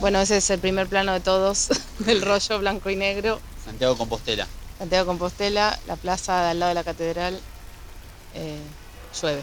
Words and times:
Bueno, 0.00 0.20
ese 0.20 0.36
es 0.38 0.50
el 0.50 0.60
primer 0.60 0.86
plano 0.86 1.12
de 1.12 1.20
todos, 1.20 1.68
del 2.00 2.22
rollo 2.22 2.58
blanco 2.58 2.90
y 2.90 2.96
negro. 2.96 3.40
Santiago 3.64 3.96
Compostela. 3.96 4.46
Santiago 4.78 5.06
Compostela, 5.06 5.78
la 5.86 5.96
plaza 5.96 6.42
de 6.42 6.50
al 6.50 6.58
lado 6.58 6.70
de 6.70 6.74
la 6.74 6.84
catedral, 6.84 7.40
eh, 8.34 8.58
llueve. 9.20 9.42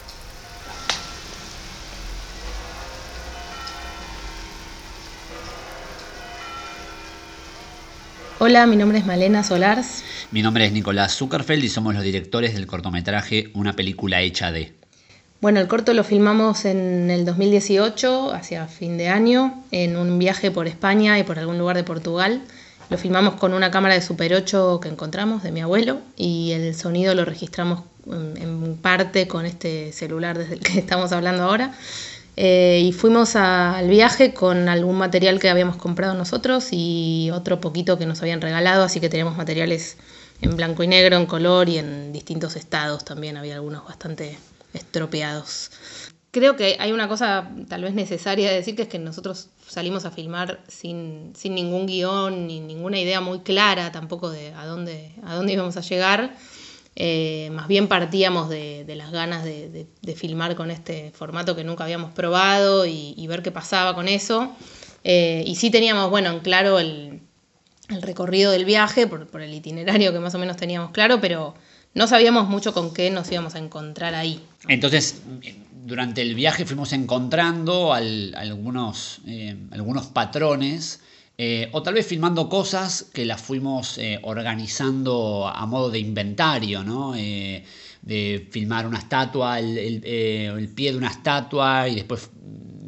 Hola, 8.39 8.65
mi 8.65 8.75
nombre 8.75 8.97
es 8.97 9.05
Malena 9.05 9.43
Solars. 9.43 10.03
Mi 10.31 10.41
nombre 10.41 10.65
es 10.65 10.71
Nicolás 10.71 11.15
Zuckerfeld 11.15 11.63
y 11.63 11.69
somos 11.69 11.93
los 11.93 12.03
directores 12.03 12.55
del 12.55 12.65
cortometraje 12.65 13.51
Una 13.53 13.73
película 13.73 14.21
hecha 14.21 14.51
de. 14.51 14.80
Bueno, 15.41 15.59
el 15.59 15.67
corto 15.67 15.95
lo 15.95 16.03
filmamos 16.03 16.65
en 16.65 17.09
el 17.09 17.25
2018, 17.25 18.31
hacia 18.31 18.67
fin 18.67 18.95
de 18.99 19.09
año, 19.09 19.63
en 19.71 19.97
un 19.97 20.19
viaje 20.19 20.51
por 20.51 20.67
España 20.67 21.17
y 21.17 21.23
por 21.23 21.39
algún 21.39 21.57
lugar 21.57 21.75
de 21.75 21.83
Portugal. 21.83 22.43
Lo 22.91 22.99
filmamos 22.99 23.37
con 23.37 23.55
una 23.55 23.71
cámara 23.71 23.95
de 23.95 24.01
Super 24.03 24.35
8 24.35 24.79
que 24.83 24.89
encontramos 24.89 25.41
de 25.41 25.51
mi 25.51 25.61
abuelo 25.61 25.97
y 26.15 26.51
el 26.51 26.75
sonido 26.75 27.15
lo 27.15 27.25
registramos 27.25 27.81
en, 28.05 28.77
parte 28.83 29.27
con 29.27 29.47
este 29.47 29.91
celular 29.93 30.37
desde 30.37 30.53
el 30.53 30.59
que 30.59 30.77
estamos 30.77 31.11
hablando 31.11 31.41
ahora. 31.41 31.73
Eh, 32.37 32.83
y 32.85 32.91
fuimos 32.91 33.35
al 33.35 33.89
viaje 33.89 34.35
con 34.35 34.69
algún 34.69 34.99
material 34.99 35.39
que 35.39 35.49
habíamos 35.49 35.75
comprado 35.75 36.13
nosotros 36.13 36.67
y 36.69 37.31
otro 37.33 37.59
poquito 37.59 37.97
que 37.97 38.05
nos 38.05 38.21
habían 38.21 38.41
regalado, 38.41 38.83
así 38.83 38.99
que 38.99 39.09
teníamos 39.09 39.37
materiales 39.37 39.97
en 40.39 40.55
blanco 40.55 40.83
y 40.83 40.87
negro, 40.87 41.17
en 41.17 41.25
color 41.25 41.67
y 41.67 41.79
en 41.79 42.13
distintos 42.13 42.55
estados 42.55 43.03
también, 43.03 43.37
había 43.37 43.55
algunos 43.55 43.83
bastante 43.83 44.37
estropeados. 44.73 45.71
Creo 46.31 46.55
que 46.55 46.77
hay 46.79 46.93
una 46.93 47.09
cosa 47.09 47.51
tal 47.67 47.83
vez 47.83 47.93
necesaria 47.93 48.49
de 48.49 48.55
decir, 48.55 48.75
que 48.75 48.83
es 48.83 48.87
que 48.87 48.99
nosotros 48.99 49.49
salimos 49.67 50.05
a 50.05 50.11
filmar 50.11 50.61
sin, 50.69 51.33
ningún 51.43 51.87
guion 51.87 52.47
ni 52.47 52.61
ninguna 52.61 52.99
idea 52.99 53.19
muy 53.19 53.39
clara 53.39 53.91
tampoco 53.91 54.29
de 54.29 54.53
a 54.53 54.65
dónde, 54.65 55.11
a 55.25 55.35
dónde 55.35 55.53
íbamos 55.53 55.75
a 55.75 55.81
llegar. 55.81 56.35
Eh, 56.95 57.49
más 57.53 57.67
bien 57.67 57.87
partíamos 57.87 58.49
de, 58.49 58.85
las 58.95 59.11
ganas 59.11 59.43
de, 59.43 59.87
filmar 60.15 60.55
con 60.55 60.71
este 60.71 61.11
formato 61.11 61.55
que 61.55 61.65
nunca 61.65 61.83
habíamos 61.83 62.11
probado 62.11 62.85
y, 62.85 63.27
ver 63.27 63.41
qué 63.41 63.51
pasaba 63.51 63.93
con 63.93 64.07
eso. 64.07 64.55
Eh, 65.03 65.43
y 65.45 65.55
sí 65.55 65.69
teníamos, 65.69 66.09
bueno, 66.09 66.29
en 66.31 66.39
claro 66.39 66.79
el, 66.79 67.21
recorrido 67.89 68.53
del 68.53 68.63
viaje, 68.63 69.05
por, 69.05 69.27
por, 69.27 69.41
el 69.41 69.53
itinerario 69.53 70.13
que 70.13 70.19
más 70.19 70.33
o 70.33 70.39
menos 70.39 70.55
teníamos 70.55 70.91
claro, 70.91 71.19
pero 71.19 71.55
no 71.93 72.07
sabíamos 72.07 72.47
mucho 72.47 72.73
con 72.73 72.93
qué 72.93 73.09
nos 73.09 73.31
íbamos 73.31 73.55
a 73.55 73.59
encontrar 73.59 74.15
ahí. 74.15 74.43
Entonces, 74.67 75.21
durante 75.85 76.21
el 76.21 76.35
viaje 76.35 76.65
fuimos 76.65 76.93
encontrando 76.93 77.93
algunos, 77.93 79.21
eh, 79.27 79.57
algunos 79.71 80.07
patrones. 80.07 81.01
Eh, 81.37 81.69
o 81.71 81.81
tal 81.81 81.95
vez 81.95 82.05
filmando 82.05 82.49
cosas 82.49 83.07
que 83.13 83.25
las 83.25 83.41
fuimos 83.41 83.97
eh, 83.97 84.19
organizando 84.23 85.47
a 85.47 85.65
modo 85.65 85.89
de 85.89 85.97
inventario, 85.97 86.83
¿no? 86.83 87.13
de 87.13 88.47
filmar 88.51 88.85
una 88.85 88.99
estatua, 88.99 89.59
el, 89.59 89.77
el, 89.77 90.69
pie 90.69 90.91
de 90.91 90.97
una 90.97 91.09
estatua 91.09 91.87
y 91.87 91.95
después 91.95 92.29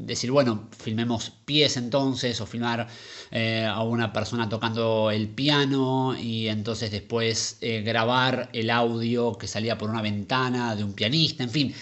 decir, 0.06 0.32
bueno, 0.32 0.70
filmemos 0.78 1.32
pies 1.46 1.78
entonces, 1.78 2.40
o 2.42 2.46
filmar 2.46 2.88
eh, 3.32 3.66
a 3.66 3.82
una 3.84 4.14
persona 4.14 4.48
tocando 4.50 5.12
el 5.12 5.28
piano 5.30 6.16
y 6.18 6.48
entonces 6.48 6.92
después 6.92 7.58
eh, 7.62 7.82
grabar 7.82 8.50
el 8.54 8.70
audio 8.70 9.34
que 9.38 9.48
salía 9.48 9.78
por 9.78 9.90
una 9.90 10.02
ventana 10.02 10.76
de 10.76 10.84
un 10.84 10.94
pianista, 10.94 11.44
en 11.44 11.50
fin. 11.50 11.74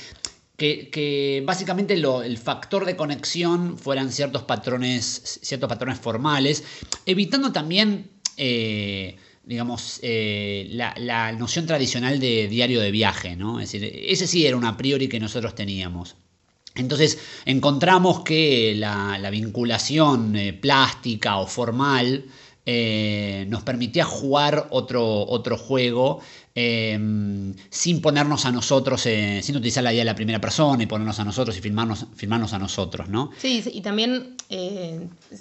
Que, 0.57 1.41
básicamente 1.43 1.95
el 1.95 2.37
factor 2.37 2.85
de 2.85 2.95
conexión 2.95 3.79
fueran 3.79 4.11
ciertos 4.11 4.43
patrones, 4.43 5.39
ciertos 5.41 5.67
patrones 5.67 5.99
formales, 5.99 6.63
evitando 7.07 7.51
también 7.51 8.11
eh, 8.37 9.17
digamos, 9.43 9.99
la, 10.03 10.93
la, 10.97 11.31
noción 11.31 11.65
tradicional 11.65 12.19
de 12.19 12.47
diario 12.47 12.79
de 12.79 12.91
viaje, 12.91 13.35
¿no? 13.35 13.59
Es 13.59 13.71
decir, 13.71 13.91
ese 14.05 14.27
sí 14.27 14.45
era 14.45 14.55
un 14.55 14.65
a 14.65 14.77
priori 14.77 15.09
que 15.09 15.19
nosotros 15.19 15.55
teníamos. 15.55 16.15
Entonces 16.75 17.19
encontramos 17.45 18.21
que 18.21 18.73
la, 18.77 19.29
vinculación 19.29 20.35
eh, 20.35 20.53
plástica 20.53 21.37
o 21.37 21.47
formal 21.47 22.25
eh, 22.65 23.45
nos 23.49 23.63
permitía 23.63 24.05
jugar 24.05 24.67
otro, 24.69 25.25
otro 25.27 25.57
juego 25.57 26.21
em, 26.53 27.55
sin 27.69 28.01
ponernos 28.01 28.45
a 28.45 28.51
nosotros, 28.51 29.05
eh, 29.05 29.41
sin 29.41 29.55
utilizar 29.55 29.83
la 29.83 29.91
idea 29.91 30.01
de 30.01 30.05
la 30.05 30.15
primera 30.15 30.39
persona 30.39 30.83
y 30.83 30.85
ponernos 30.85 31.19
a 31.19 31.25
nosotros 31.25 31.57
y 31.57 31.61
filmarnos, 31.61 32.05
filmarnos 32.15 32.53
a 32.53 32.59
nosotros, 32.59 33.09
¿no? 33.09 33.31
Sí, 33.37 33.63
y 33.73 33.81
también 33.81 34.35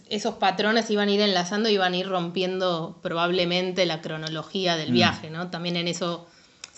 esos 0.08 0.36
patrones 0.36 0.90
iban 0.90 1.08
a 1.08 1.12
ir 1.12 1.20
enlazando 1.20 1.68
y 1.68 1.74
iban 1.74 1.92
a 1.92 1.96
ir 1.96 2.08
rompiendo 2.08 2.98
probablemente 3.02 3.84
la 3.86 4.00
cronología 4.00 4.76
del 4.76 4.90
mm. 4.90 4.94
viaje, 4.94 5.30
¿no? 5.30 5.50
También 5.50 5.76
en 5.76 5.88
eso 5.88 6.26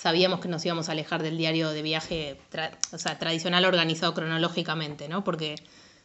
sabíamos 0.03 0.41
que 0.41 0.49
nos 0.49 0.67
íbamos 0.67 0.89
a 0.89 0.93
alejar 0.93 1.23
del 1.23 1.39
diario 1.39 1.71
de 1.71 1.81
viaje 1.81 2.37
o 2.93 2.99
sea, 2.99 3.21
tradicional 3.21 3.65
organizado 3.65 4.15
cronológicamente, 4.15 5.09
¿no? 5.09 5.23
Porque 5.23 5.55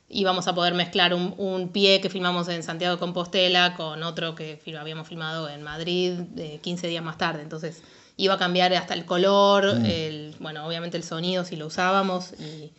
íbamos 0.07 0.47
a 0.47 0.53
poder 0.53 0.75
mezclar 0.75 1.15
un, 1.15 1.69
pie 1.73 1.99
que 1.99 2.11
filmamos 2.11 2.47
en 2.47 2.61
Santiago 2.61 2.95
de 2.95 2.99
Compostela 2.99 3.75
con 3.75 4.03
otro 4.03 4.35
que 4.35 4.61
habíamos 4.79 5.07
filmado 5.07 5.49
en 5.49 5.63
Madrid 5.63 6.19
15 6.61 6.87
días 6.87 7.03
más 7.03 7.17
tarde. 7.17 7.41
Entonces 7.41 7.81
iba 8.17 8.35
a 8.35 8.37
cambiar 8.37 8.71
hasta 8.75 8.93
el 8.93 9.03
color, 9.03 9.79
mm. 9.79 9.85
el, 9.85 10.35
bueno, 10.39 10.67
obviamente 10.67 10.95
el 10.95 11.03
sonido 11.03 11.43
si 11.43 11.55
lo 11.55 11.65
usábamos 11.65 12.33
y, 12.39 12.71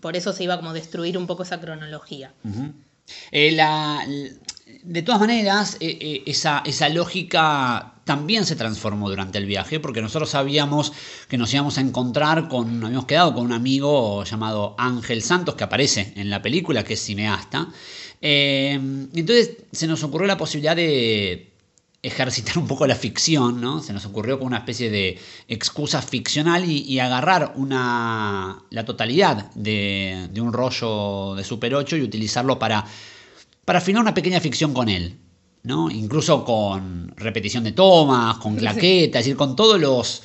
por 0.00 0.16
eso 0.16 0.32
se 0.32 0.44
iba 0.44 0.56
como 0.56 0.70
a 0.70 0.72
destruir 0.74 1.16
un 1.16 1.26
poco 1.28 1.44
esa 1.44 1.60
cronología. 1.60 2.34
Eh, 3.30 3.56
de 4.82 5.02
todas 5.02 5.20
maneras, 5.20 5.76
eh, 5.80 5.98
eh, 6.00 6.22
esa, 6.26 6.62
esa 6.64 6.88
lógica 6.88 7.94
también 8.04 8.44
se 8.44 8.56
transformó 8.56 9.08
durante 9.08 9.38
el 9.38 9.46
viaje, 9.46 9.78
porque 9.80 10.02
nosotros 10.02 10.30
sabíamos 10.30 10.92
que 11.28 11.38
nos 11.38 11.52
íbamos 11.54 11.78
a 11.78 11.80
encontrar 11.80 12.48
con, 12.48 12.84
habíamos 12.84 13.06
quedado 13.06 13.34
con 13.34 13.44
un 13.44 13.52
amigo 13.52 14.24
llamado 14.24 14.74
Ángel 14.78 15.22
Santos, 15.22 15.54
que 15.54 15.64
aparece 15.64 16.12
en 16.16 16.30
la 16.30 16.42
película, 16.42 16.82
que 16.82 16.94
es 16.94 17.00
cineasta. 17.00 17.68
Eh, 18.20 18.72
entonces 19.14 19.58
se 19.72 19.86
nos 19.86 20.02
ocurrió 20.02 20.26
la 20.26 20.36
posibilidad 20.36 20.76
de 20.76 21.50
ejercitar 22.02 22.58
un 22.58 22.66
poco 22.66 22.86
la 22.86 22.94
ficción, 22.94 23.60
¿no? 23.60 23.82
Se 23.82 23.92
nos 23.92 24.06
ocurrió 24.06 24.38
con 24.38 24.48
una 24.48 24.58
especie 24.58 24.90
de 24.90 25.18
excusa 25.48 26.00
ficcional 26.00 26.64
y, 26.64 26.98
agarrar 26.98 27.52
una, 27.56 28.62
la 28.70 28.84
totalidad 28.84 29.50
de, 29.54 30.28
un 30.40 30.52
rollo 30.52 31.34
de 31.34 31.44
Super 31.44 31.74
8 31.74 31.96
y 31.96 32.02
utilizarlo 32.02 32.58
para, 32.58 32.86
para 33.64 33.80
filmar 33.80 34.02
una 34.02 34.14
pequeña 34.14 34.40
ficción 34.40 34.74
con 34.74 34.88
él. 34.88 35.16
¿no? 35.62 35.90
Incluso 35.90 36.44
con 36.44 37.12
repetición 37.16 37.64
de 37.64 37.72
tomas, 37.72 38.38
con 38.38 38.56
claqueta, 38.56 39.18
es 39.18 39.24
decir, 39.24 39.36
con 39.36 39.56
todos 39.56 39.78
los, 39.80 40.22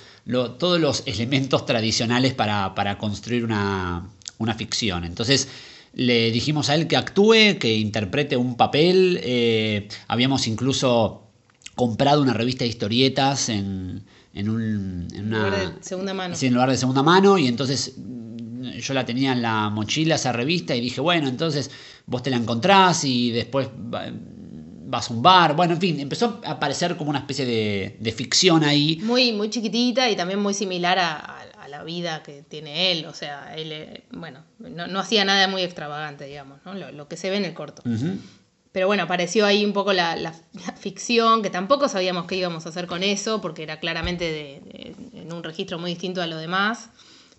todos 0.57 0.79
los 0.79 1.03
elementos 1.05 1.65
tradicionales 1.65 2.33
para, 2.33 2.97
construir 2.97 3.43
una, 3.43 4.09
ficción. 4.57 5.03
Entonces 5.03 5.47
le 5.93 6.31
dijimos 6.31 6.69
a 6.69 6.75
él 6.75 6.87
que 6.87 6.97
actúe, 6.97 7.57
que 7.59 7.77
interprete 7.77 8.37
un 8.37 8.55
papel. 8.55 9.19
Eh, 9.23 9.87
habíamos 10.07 10.47
incluso 10.47 11.23
comprado 11.75 12.21
una 12.21 12.33
revista 12.33 12.63
de 12.63 12.69
historietas 12.69 13.49
en, 13.49 14.03
en, 14.33 14.49
un, 14.49 15.07
una, 15.17 15.37
lugar 15.37 15.75
de 15.75 15.83
segunda 15.83 16.13
mano. 16.13 16.35
Sí, 16.35 16.47
en 16.47 16.53
lugar 16.53 16.69
de 16.69 16.77
segunda 16.77 17.03
mano. 17.03 17.37
Y 17.37 17.47
entonces 17.47 17.95
yo 18.73 18.93
la 18.93 19.05
tenía 19.05 19.31
en 19.31 19.41
la 19.41 19.69
mochila, 19.69 20.15
esa 20.15 20.31
revista, 20.31 20.75
y 20.75 20.81
dije, 20.81 21.01
bueno, 21.01 21.27
entonces 21.27 21.71
vos 22.05 22.23
te 22.23 22.29
la 22.29 22.37
encontrás 22.37 23.03
y 23.03 23.31
después 23.31 23.69
vas 23.75 25.09
a 25.09 25.13
un 25.13 25.21
bar, 25.21 25.55
bueno, 25.55 25.73
en 25.73 25.81
fin, 25.81 25.99
empezó 25.99 26.41
a 26.45 26.51
aparecer 26.51 26.95
como 26.95 27.09
una 27.09 27.19
especie 27.19 27.45
de, 27.45 28.11
ficción 28.11 28.63
ahí. 28.63 28.99
Muy, 29.03 29.31
muy 29.33 29.49
chiquitita 29.49 30.09
y 30.09 30.15
también 30.15 30.39
muy 30.41 30.53
similar 30.53 30.99
a, 30.99 31.41
la 31.67 31.83
vida 31.83 32.21
que 32.21 32.43
tiene 32.43 32.91
él, 32.91 33.05
o 33.05 33.13
sea, 33.13 33.53
él, 33.57 33.71
eh, 33.71 34.03
bueno, 34.11 34.45
no, 34.59 34.99
hacía 34.99 35.25
nada 35.25 35.47
muy 35.47 35.63
extravagante, 35.63 36.25
digamos, 36.25 36.59
¿no? 36.63 36.73
lo, 36.75 37.07
que 37.07 37.17
se 37.17 37.29
ve 37.31 37.37
en 37.37 37.43
el 37.43 37.55
corto. 37.55 37.81
Pero 38.71 38.87
bueno, 38.87 39.03
apareció 39.03 39.45
ahí 39.45 39.65
un 39.65 39.73
poco 39.73 39.91
la, 39.91 40.33
ficción, 40.77 41.41
que 41.41 41.49
tampoco 41.49 41.89
sabíamos 41.89 42.27
qué 42.27 42.35
íbamos 42.35 42.65
a 42.65 42.69
hacer 42.69 42.87
con 42.87 43.03
eso, 43.03 43.41
porque 43.41 43.63
era 43.63 43.79
claramente 43.79 44.61
en 45.13 45.33
un 45.33 45.43
registro 45.43 45.79
muy 45.79 45.91
distinto 45.91 46.21
a 46.21 46.27
lo 46.27 46.37
demás. 46.37 46.89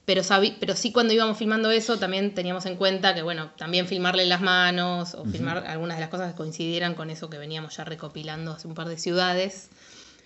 Pero, 0.06 0.22
pero 0.60 0.76
sí 0.76 0.92
cuando 0.92 1.12
íbamos 1.12 1.36
filmando 1.36 1.72
eso 1.72 1.98
también 1.98 2.32
teníamos 2.32 2.64
en 2.66 2.76
cuenta 2.76 3.12
que, 3.12 3.22
bueno, 3.22 3.50
también 3.58 3.88
filmarle 3.88 4.24
las 4.24 4.40
manos 4.40 5.14
o 5.14 5.24
filmar 5.24 5.66
algunas 5.66 5.96
de 5.96 6.02
las 6.02 6.10
cosas 6.10 6.30
que 6.30 6.36
coincidieran 6.36 6.94
con 6.94 7.10
eso 7.10 7.28
que 7.28 7.38
veníamos 7.38 7.76
ya 7.76 7.84
recopilando 7.84 8.52
hace 8.52 8.68
un 8.68 8.74
par 8.74 8.88
de 8.88 8.98
ciudades. 8.98 9.68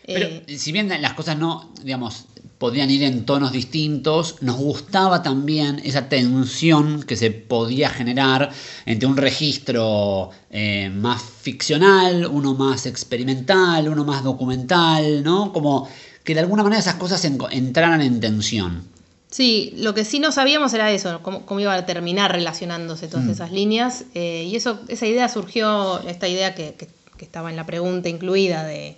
Pero 0.04 0.26
eh, 0.26 0.58
si 0.58 0.72
bien 0.72 0.90
las 1.00 1.14
cosas 1.14 1.38
no, 1.38 1.72
digamos, 1.82 2.26
podían 2.58 2.90
ir 2.90 3.04
en 3.04 3.24
tonos 3.24 3.52
distintos, 3.52 4.36
nos 4.42 4.56
gustaba 4.56 5.22
también 5.22 5.80
esa 5.82 6.10
tensión 6.10 7.02
que 7.02 7.16
se 7.16 7.30
podía 7.30 7.88
generar 7.88 8.50
entre 8.84 9.08
un 9.08 9.16
registro 9.16 10.28
eh, 10.50 10.90
más 10.90 11.22
ficcional, 11.22 12.26
uno 12.26 12.52
más 12.52 12.84
experimental, 12.84 13.88
uno 13.88 14.04
más 14.04 14.22
documental, 14.22 15.22
¿no? 15.22 15.54
Como 15.54 15.88
que 16.22 16.34
de 16.34 16.40
alguna 16.40 16.62
manera 16.62 16.80
esas 16.80 16.96
cosas 16.96 17.24
entraran 17.24 18.02
en 18.02 18.20
tensión. 18.20 18.99
Sí, 19.30 19.72
lo 19.76 19.94
que 19.94 20.04
sí 20.04 20.18
no 20.18 20.32
sabíamos 20.32 20.74
era 20.74 20.90
eso, 20.90 21.20
cómo, 21.22 21.46
cómo 21.46 21.60
iba 21.60 21.72
a 21.72 21.86
terminar 21.86 22.32
relacionándose 22.32 23.06
todas 23.08 23.26
Mm. 23.26 23.30
esas 23.30 23.52
líneas. 23.52 24.04
eh, 24.14 24.44
y 24.50 24.56
eso, 24.56 24.80
esa 24.88 25.06
idea 25.06 25.28
surgió, 25.28 26.00
esta 26.08 26.26
idea 26.28 26.54
que, 26.54 26.74
que- 26.74 26.88
que 27.16 27.24
estaba 27.24 27.50
en 27.50 27.56
la 27.56 27.64
pregunta 27.66 28.08
incluida 28.08 28.64
de, 28.64 28.96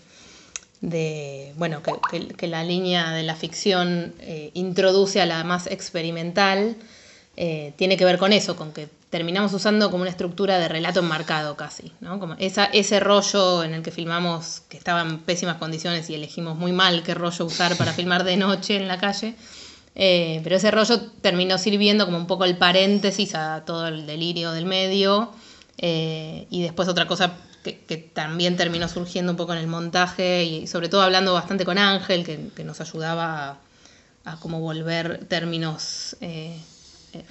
de 0.81 1.53
bueno, 1.57 1.83
que, 1.83 2.29
que- 2.37 2.47
la 2.47 2.65
línea 2.65 3.11
de 3.13 3.23
la 3.23 3.35
ficción 3.37 4.15
eh, 4.21 4.51
introduce 4.55 5.21
a 5.21 5.27
la 5.27 5.45
más 5.45 5.67
experimental, 5.67 6.77
eh, 7.37 7.73
tiene 7.77 7.97
que 7.97 8.05
ver 8.05 8.19
con 8.19 8.33
eso, 8.33 8.57
con 8.57 8.73
que 8.73 8.89
terminamos 9.11 9.53
usando 9.53 9.91
como 9.91 10.03
una 10.03 10.11
estructura 10.11 10.59
de 10.59 10.69
relato 10.69 11.01
enmarcado 11.01 11.57
casi, 11.57 11.93
¿no? 12.01 12.19
Como 12.19 12.35
esa, 12.39 12.65
ese 12.67 13.01
rollo 13.01 13.63
en 13.65 13.75
el 13.75 13.83
que 13.83 13.91
filmamos, 13.91 14.63
que 14.69 14.77
estaba 14.79 15.03
en 15.03 15.19
pésimas 15.19 15.57
condiciones 15.57 16.09
y 16.11 16.15
elegimos 16.15 16.57
muy 16.57 16.73
mal 16.73 17.03
qué 17.03 17.13
rollo 17.15 17.45
usar 17.45 17.77
para 17.77 17.93
filmar 17.93 18.25
de 18.25 18.37
noche 18.39 18.77
en 18.77 18.89
la 18.89 18.99
calle, 18.99 19.35
eh, 19.95 20.41
pero 20.43 20.57
ese 20.57 20.71
rollo 20.71 21.01
terminó 21.21 21.59
sirviendo 21.59 22.07
como 22.07 22.17
un 22.17 22.27
poco 22.27 22.45
el 22.45 22.57
paréntesis 22.57 23.35
a 23.35 23.65
todo 23.65 23.89
el 23.89 24.07
delirio 24.07 24.53
del 24.53 24.67
medio. 24.67 25.31
eh, 25.79 26.47
y 26.51 26.63
después 26.63 26.89
otra 26.89 27.07
cosa 27.07 27.35
que, 27.63 28.11
también 28.13 28.57
terminó 28.57 28.89
surgiendo 28.89 29.33
un 29.33 29.37
poco 29.37 29.53
en 29.53 29.61
el 29.61 29.67
montaje 29.67 30.45
y 30.45 30.67
sobre 30.67 30.89
todo 30.89 31.03
hablando 31.03 31.33
bastante 31.33 31.65
con 31.65 31.79
Ángel, 31.79 32.25
que, 32.25 32.65
nos 32.65 32.81
ayudaba 32.81 33.59
a, 34.25 34.37
como 34.41 34.61
volver 34.61 35.25
términos 35.27 36.17
eh, 36.21 36.57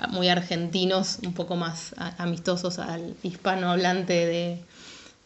muy 0.09 0.29
argentinos, 0.29 1.19
un 1.25 1.33
poco 1.33 1.55
más 1.55 1.93
amistosos 2.17 2.79
al 2.79 3.15
hispanohablante 3.23 4.13
de, 4.25 4.63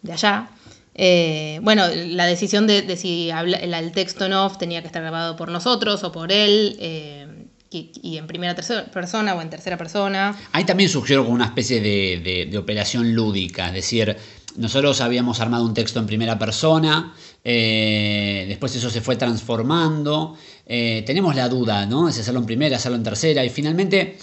de 0.01 0.13
allá. 0.13 0.49
Eh, 0.97 1.59
bueno, 1.61 1.83
la 1.93 2.25
decisión 2.25 2.67
de, 2.67 2.95
si 2.95 3.29
el, 3.29 3.91
texto 3.91 4.25
en 4.25 4.33
off 4.33 4.57
tenía 4.57 4.79
que 4.79 4.87
estar 4.87 5.01
grabado 5.01 5.35
por 5.35 5.51
nosotros 5.51 6.03
o 6.05 6.11
por 6.13 6.31
él, 6.31 6.77
eh, 6.79 7.27
y, 7.69 8.15
en 8.17 8.25
primera 8.25 8.55
persona 8.55 9.35
o 9.35 9.41
en 9.41 9.49
tercera 9.49 9.77
persona. 9.77 10.37
Ahí 10.53 10.63
también 10.63 10.89
surgió 10.89 11.23
como 11.23 11.35
una 11.35 11.45
especie 11.45 11.81
de, 11.81 12.57
operación 12.57 13.13
lúdica, 13.13 13.67
es 13.67 13.73
decir, 13.73 14.15
nosotros 14.55 15.01
habíamos 15.01 15.41
armado 15.41 15.65
un 15.65 15.73
texto 15.73 15.99
en 15.99 16.05
primera 16.05 16.39
persona, 16.39 17.13
eh, 17.43 18.45
después 18.47 18.73
eso 18.77 18.89
se 18.89 19.01
fue 19.01 19.17
transformando, 19.17 20.37
tenemos 20.65 21.35
la 21.35 21.49
duda, 21.49 21.85
¿no? 21.85 22.07
De 22.07 22.13
si 22.13 22.21
hacerlo 22.21 22.39
en 22.39 22.45
primera, 22.45 22.77
hacerlo 22.77 22.97
en 22.97 23.03
tercera, 23.03 23.43
y 23.43 23.49
finalmente 23.49 24.17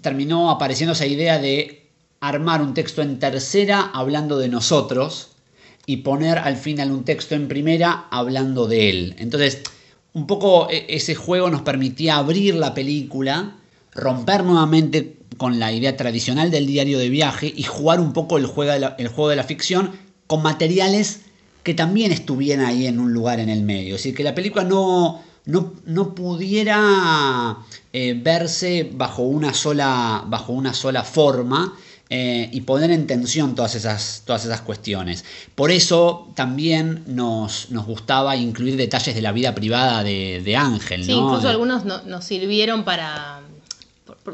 terminó 0.00 0.48
apareciendo 0.52 0.92
esa 0.92 1.06
idea 1.06 1.40
de 1.40 1.90
armar 2.20 2.62
un 2.62 2.74
texto 2.74 3.02
en 3.02 3.18
tercera 3.18 3.90
hablando 3.92 4.38
de 4.38 4.48
nosotros 4.48 5.35
y 5.86 5.98
poner 5.98 6.38
al 6.38 6.56
final 6.56 6.90
un 6.90 7.04
texto 7.04 7.34
en 7.34 7.48
primera 7.48 8.06
hablando 8.10 8.66
de 8.66 8.90
él. 8.90 9.14
Entonces, 9.18 9.62
un 10.12 10.26
poco 10.26 10.68
e- 10.68 10.86
ese 10.88 11.14
juego 11.14 11.48
nos 11.48 11.62
permitía 11.62 12.16
abrir 12.16 12.56
la 12.56 12.74
película, 12.74 13.56
romper 13.94 14.44
nuevamente 14.44 15.16
con 15.36 15.58
la 15.58 15.72
idea 15.72 15.96
tradicional 15.96 16.50
del 16.50 16.66
diario 16.66 16.98
de 16.98 17.08
viaje 17.08 17.52
y 17.54 17.62
jugar 17.62 18.00
un 18.00 18.12
poco 18.12 18.36
el 18.36 18.46
juego 18.46 18.72
de 18.72 18.80
la, 18.80 18.96
el 18.98 19.08
juego 19.08 19.30
de 19.30 19.36
la 19.36 19.44
ficción 19.44 19.92
con 20.26 20.42
materiales 20.42 21.20
que 21.62 21.74
también 21.74 22.12
estuvieran 22.12 22.64
ahí 22.64 22.86
en 22.86 22.98
un 22.98 23.12
lugar 23.12 23.40
en 23.40 23.48
el 23.48 23.62
medio. 23.62 23.96
Es 23.96 24.02
decir, 24.02 24.14
que 24.14 24.22
la 24.24 24.34
película 24.34 24.64
no, 24.64 25.20
no, 25.44 25.74
no 25.84 26.14
pudiera 26.14 27.58
eh, 27.92 28.18
verse 28.22 28.90
bajo 28.92 29.22
una 29.22 29.52
sola, 29.52 30.24
bajo 30.26 30.52
una 30.52 30.74
sola 30.74 31.02
forma 31.02 31.76
eh, 32.08 32.48
y 32.52 32.60
poner 32.60 32.90
en 32.92 33.06
tensión 33.06 33.54
todas 33.54 33.74
esas, 33.74 34.22
todas 34.24 34.44
esas 34.44 34.60
cuestiones. 34.60 35.24
Por 35.54 35.70
eso 35.70 36.30
también 36.36 37.02
nos, 37.06 37.70
nos 37.70 37.84
gustaba 37.86 38.36
incluir 38.36 38.76
detalles 38.76 39.14
de 39.14 39.22
la 39.22 39.32
vida 39.32 39.54
privada 39.54 40.04
de, 40.04 40.40
de 40.44 40.56
Ángel. 40.56 41.04
Sí, 41.04 41.10
¿no? 41.12 41.26
incluso 41.28 41.48
algunos 41.48 41.84
no- 41.84 42.02
nos 42.02 42.24
sirvieron 42.24 42.84
para... 42.84 43.40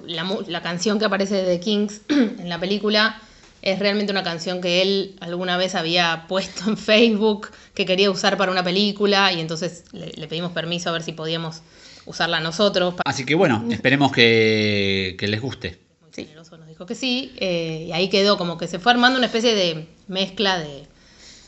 la, 0.07 0.39
la 0.49 0.63
canción 0.63 0.99
que 0.99 1.07
aparece 1.07 1.35
de 1.37 1.45
The 1.57 1.61
Kings 1.61 2.01
en 2.09 2.49
la 2.49 2.59
película 2.61 3.21
es 3.63 3.79
realmente 3.79 4.11
una 4.13 4.25
canción 4.25 4.61
que 4.61 4.83
él 4.83 5.15
alguna 5.21 5.57
vez 5.57 5.75
había 5.75 6.25
puesto 6.29 6.69
en 6.69 6.77
Facebook, 6.77 7.49
que 7.75 7.87
quería 7.87 8.11
usar 8.11 8.37
para 8.37 8.51
una 8.53 8.65
película, 8.65 9.33
y 9.33 9.41
entonces 9.41 9.85
le, 9.93 10.09
le 10.13 10.27
pedimos 10.29 10.53
permiso 10.53 10.89
a 10.91 10.93
ver 10.93 11.03
si 11.05 11.13
podíamos 11.13 11.63
usarla 12.05 12.41
nosotros. 12.41 12.95
Así 13.05 13.25
que 13.25 13.35
bueno, 13.37 13.65
esperemos 13.71 14.11
que, 14.13 15.15
que 15.19 15.29
les 15.29 15.41
guste. 15.41 15.79
Muy 16.17 16.27
generoso 16.27 16.59
nos 16.59 16.69
dijo 16.69 16.87
que 16.87 16.95
sí, 16.95 17.33
eh, 17.39 17.87
y 17.89 17.93
ahí 17.93 18.09
quedó 18.09 18.37
como 18.37 18.59
que 18.59 18.69
se 18.69 18.79
fue 18.79 18.93
armando 18.93 19.19
una 19.19 19.27
especie 19.27 19.55
de 19.55 19.89
mezcla 20.09 20.59
de, 20.59 20.87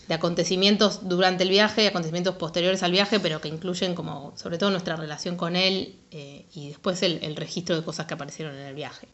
de 0.09 0.15
acontecimientos 0.15 1.09
durante 1.09 1.43
el 1.43 1.51
viaje, 1.51 1.87
acontecimientos 1.87 2.37
posteriores 2.37 2.83
al 2.83 2.93
viaje, 2.93 3.21
pero 3.21 3.41
que 3.41 3.49
incluyen 3.49 3.95
como 3.95 4.33
sobre 4.37 4.59
todo 4.59 4.71
nuestra 4.71 4.97
relación 4.97 5.37
con 5.37 5.57
él 5.57 5.97
eh, 6.11 6.47
y 6.55 6.69
después 6.69 7.03
el, 7.03 7.19
el 7.23 7.37
registro 7.37 7.77
de 7.77 7.83
cosas 7.83 8.07
que 8.07 8.15
aparecieron 8.15 8.55
en 8.55 8.67
el 8.67 8.75
viaje. 8.75 9.09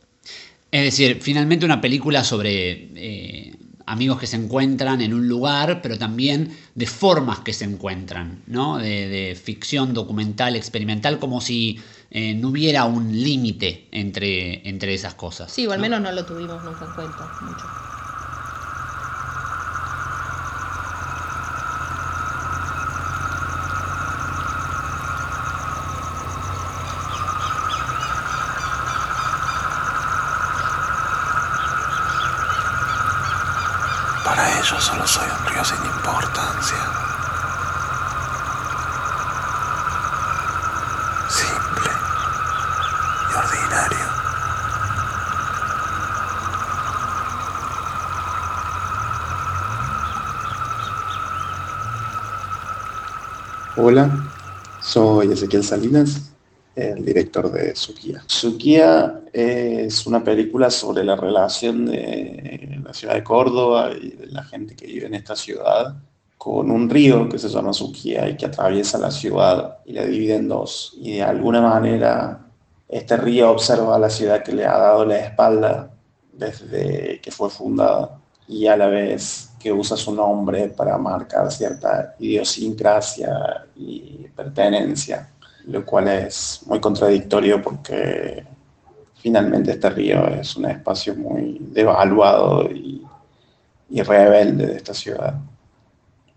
Es 0.70 0.84
decir, 0.84 1.18
finalmente 1.20 1.64
una 1.64 1.80
película 1.80 2.22
sobre 2.22 2.90
eh, 2.94 3.54
amigos 3.86 4.18
que 4.20 4.26
se 4.26 4.36
encuentran 4.36 5.00
en 5.00 5.14
un 5.14 5.28
lugar, 5.28 5.80
pero 5.82 5.98
también 5.98 6.56
de 6.74 6.86
formas 6.86 7.40
que 7.40 7.52
se 7.52 7.64
encuentran, 7.64 8.42
¿no? 8.46 8.78
De, 8.78 9.08
de 9.08 9.34
ficción 9.34 9.94
documental, 9.94 10.56
experimental, 10.56 11.18
como 11.18 11.40
si 11.40 11.80
eh, 12.10 12.34
no 12.34 12.48
hubiera 12.48 12.84
un 12.84 13.12
límite 13.22 13.88
entre, 13.92 14.68
entre 14.68 14.94
esas 14.94 15.14
cosas. 15.14 15.50
Sí, 15.52 15.66
o 15.66 15.72
al 15.72 15.78
¿no? 15.78 15.82
menos 15.82 16.00
no 16.00 16.12
lo 16.12 16.24
tuvimos 16.24 16.62
nunca 16.64 16.84
en 16.84 16.92
cuenta 16.92 17.32
mucho. 17.40 17.66
Para 34.24 34.58
ellos 34.60 34.82
solo 34.84 35.06
soy 35.06 35.28
un 35.28 35.46
río 35.46 35.64
sin 35.64 35.84
importancia. 35.84 36.78
Simple 41.28 41.90
y 43.30 43.34
ordinario. 43.34 44.06
Hola, 53.74 54.10
Ezequiel 55.32 55.64
Salinas, 55.64 56.32
el 56.74 57.04
director 57.04 57.50
de 57.50 57.74
Suquía. 57.74 58.22
Suquía 58.26 59.20
es 59.32 60.06
una 60.06 60.22
película 60.22 60.70
sobre 60.70 61.04
la 61.04 61.16
relación 61.16 61.86
de 61.86 62.80
la 62.82 62.94
ciudad 62.94 63.14
de 63.14 63.24
Córdoba 63.24 63.90
y 63.92 64.10
de 64.10 64.26
la 64.26 64.44
gente 64.44 64.74
que 64.76 64.86
vive 64.86 65.06
en 65.06 65.14
esta 65.14 65.36
ciudad 65.36 65.96
con 66.38 66.70
un 66.70 66.88
río 66.88 67.28
que 67.28 67.38
se 67.38 67.48
llama 67.48 67.72
Suquía 67.72 68.28
y 68.28 68.36
que 68.36 68.46
atraviesa 68.46 68.98
la 68.98 69.10
ciudad 69.10 69.78
y 69.84 69.92
la 69.92 70.06
divide 70.06 70.36
en 70.36 70.48
dos. 70.48 70.94
Y 70.98 71.16
de 71.16 71.22
alguna 71.22 71.60
manera 71.60 72.46
este 72.88 73.16
río 73.16 73.50
observa 73.50 73.96
a 73.96 73.98
la 73.98 74.10
ciudad 74.10 74.42
que 74.42 74.52
le 74.52 74.64
ha 74.64 74.76
dado 74.76 75.04
la 75.04 75.18
espalda 75.18 75.90
desde 76.32 77.20
que 77.20 77.30
fue 77.30 77.50
fundada 77.50 78.18
y 78.48 78.66
a 78.66 78.76
la 78.76 78.88
vez 78.88 79.49
que 79.60 79.70
usa 79.70 79.96
su 79.96 80.14
nombre 80.14 80.68
para 80.68 80.96
marcar 80.96 81.52
cierta 81.52 82.14
idiosincrasia 82.18 83.66
y 83.76 84.26
pertenencia, 84.34 85.28
lo 85.66 85.84
cual 85.84 86.08
es 86.08 86.62
muy 86.66 86.80
contradictorio 86.80 87.60
porque 87.60 88.42
finalmente 89.16 89.72
este 89.72 89.90
río 89.90 90.26
es 90.28 90.56
un 90.56 90.64
espacio 90.64 91.14
muy 91.14 91.58
devaluado 91.60 92.70
y, 92.70 93.06
y 93.90 94.02
rebelde 94.02 94.66
de 94.66 94.76
esta 94.76 94.94
ciudad. 94.94 95.34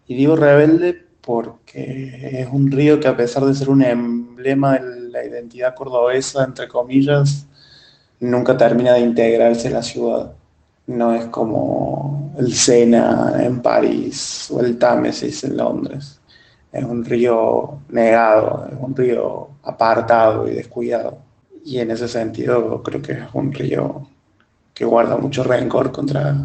Y 0.05 0.15
digo 0.15 0.35
rebelde 0.35 1.07
porque 1.21 2.41
es 2.41 2.49
un 2.51 2.69
río 2.69 2.99
que 2.99 3.07
a 3.07 3.15
pesar 3.15 3.45
de 3.45 3.55
ser 3.55 3.69
un 3.69 3.83
emblema 3.83 4.77
de 4.77 5.09
la 5.09 5.23
identidad 5.23 5.73
cordobesa, 5.73 6.43
entre 6.43 6.67
comillas, 6.67 7.47
nunca 8.19 8.57
termina 8.57 8.93
de 8.93 8.99
integrarse 8.99 9.67
en 9.67 9.73
la 9.73 9.81
ciudad. 9.81 10.33
No 10.87 11.13
es 11.13 11.25
como 11.27 12.33
el 12.37 12.53
Sena 12.53 13.33
en 13.39 13.61
París 13.61 14.49
o 14.51 14.59
el 14.59 14.77
Támesis 14.77 15.43
en 15.45 15.57
Londres. 15.57 16.19
Es 16.71 16.83
un 16.83 17.05
río 17.05 17.79
negado, 17.89 18.67
es 18.71 18.77
un 18.79 18.95
río 18.95 19.49
apartado 19.63 20.47
y 20.47 20.55
descuidado. 20.55 21.19
Y 21.63 21.79
en 21.79 21.91
ese 21.91 22.07
sentido 22.07 22.81
creo 22.83 23.01
que 23.01 23.13
es 23.13 23.27
un 23.33 23.53
río 23.53 24.07
que 24.73 24.85
guarda 24.85 25.17
mucho 25.17 25.43
rencor 25.43 25.91
contra, 25.91 26.35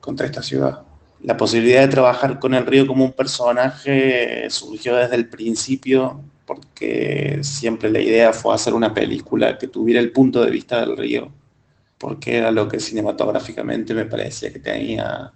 contra 0.00 0.26
esta 0.26 0.42
ciudad. 0.42 0.82
La 1.22 1.36
posibilidad 1.36 1.82
de 1.82 1.88
trabajar 1.88 2.38
con 2.38 2.54
el 2.54 2.66
río 2.66 2.86
como 2.86 3.04
un 3.04 3.12
personaje 3.12 4.46
surgió 4.50 4.96
desde 4.96 5.16
el 5.16 5.28
principio 5.28 6.20
porque 6.46 7.38
siempre 7.42 7.90
la 7.90 8.00
idea 8.00 8.32
fue 8.32 8.54
hacer 8.54 8.74
una 8.74 8.92
película 8.92 9.56
que 9.58 9.68
tuviera 9.68 10.00
el 10.00 10.12
punto 10.12 10.44
de 10.44 10.50
vista 10.50 10.80
del 10.80 10.96
río, 10.96 11.30
porque 12.02 12.36
era 12.38 12.50
lo 12.50 12.66
que 12.66 12.80
cinematográficamente 12.80 13.94
me 13.94 14.06
parecía 14.06 14.52
que 14.52 14.58
tenía 14.58 15.32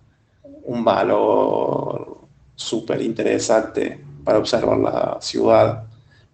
un 0.65 0.85
valor 0.85 2.23
súper 2.57 3.01
interesante 3.03 4.01
para 4.25 4.39
observar 4.39 4.77
la 4.79 5.19
ciudad, 5.21 5.85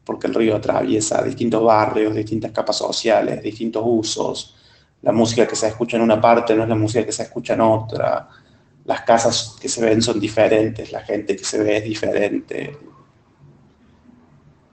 porque 0.02 0.28
el 0.28 0.34
río 0.34 0.56
atraviesa 0.56 1.22
distintos 1.22 1.62
barrios, 1.62 2.14
distintas 2.14 2.50
capas 2.50 2.78
sociales, 2.78 3.42
distintos 3.42 3.82
usos. 3.84 4.56
La 5.02 5.12
música 5.12 5.46
que 5.46 5.54
se 5.54 5.68
escucha 5.68 5.98
en 5.98 6.02
una 6.02 6.18
parte 6.18 6.56
no 6.56 6.62
es 6.62 6.68
la 6.70 6.76
música 6.76 7.04
que 7.04 7.12
se 7.12 7.24
escucha 7.24 7.52
en 7.52 7.60
otra. 7.60 8.26
Las 8.86 9.02
casas 9.02 9.58
que 9.60 9.68
se 9.68 9.84
ven 9.84 10.00
son 10.00 10.18
diferentes, 10.18 10.92
la 10.92 11.02
gente 11.02 11.36
que 11.36 11.44
se 11.44 11.62
ve 11.62 11.76
es 11.76 11.84
diferente. 11.84 12.78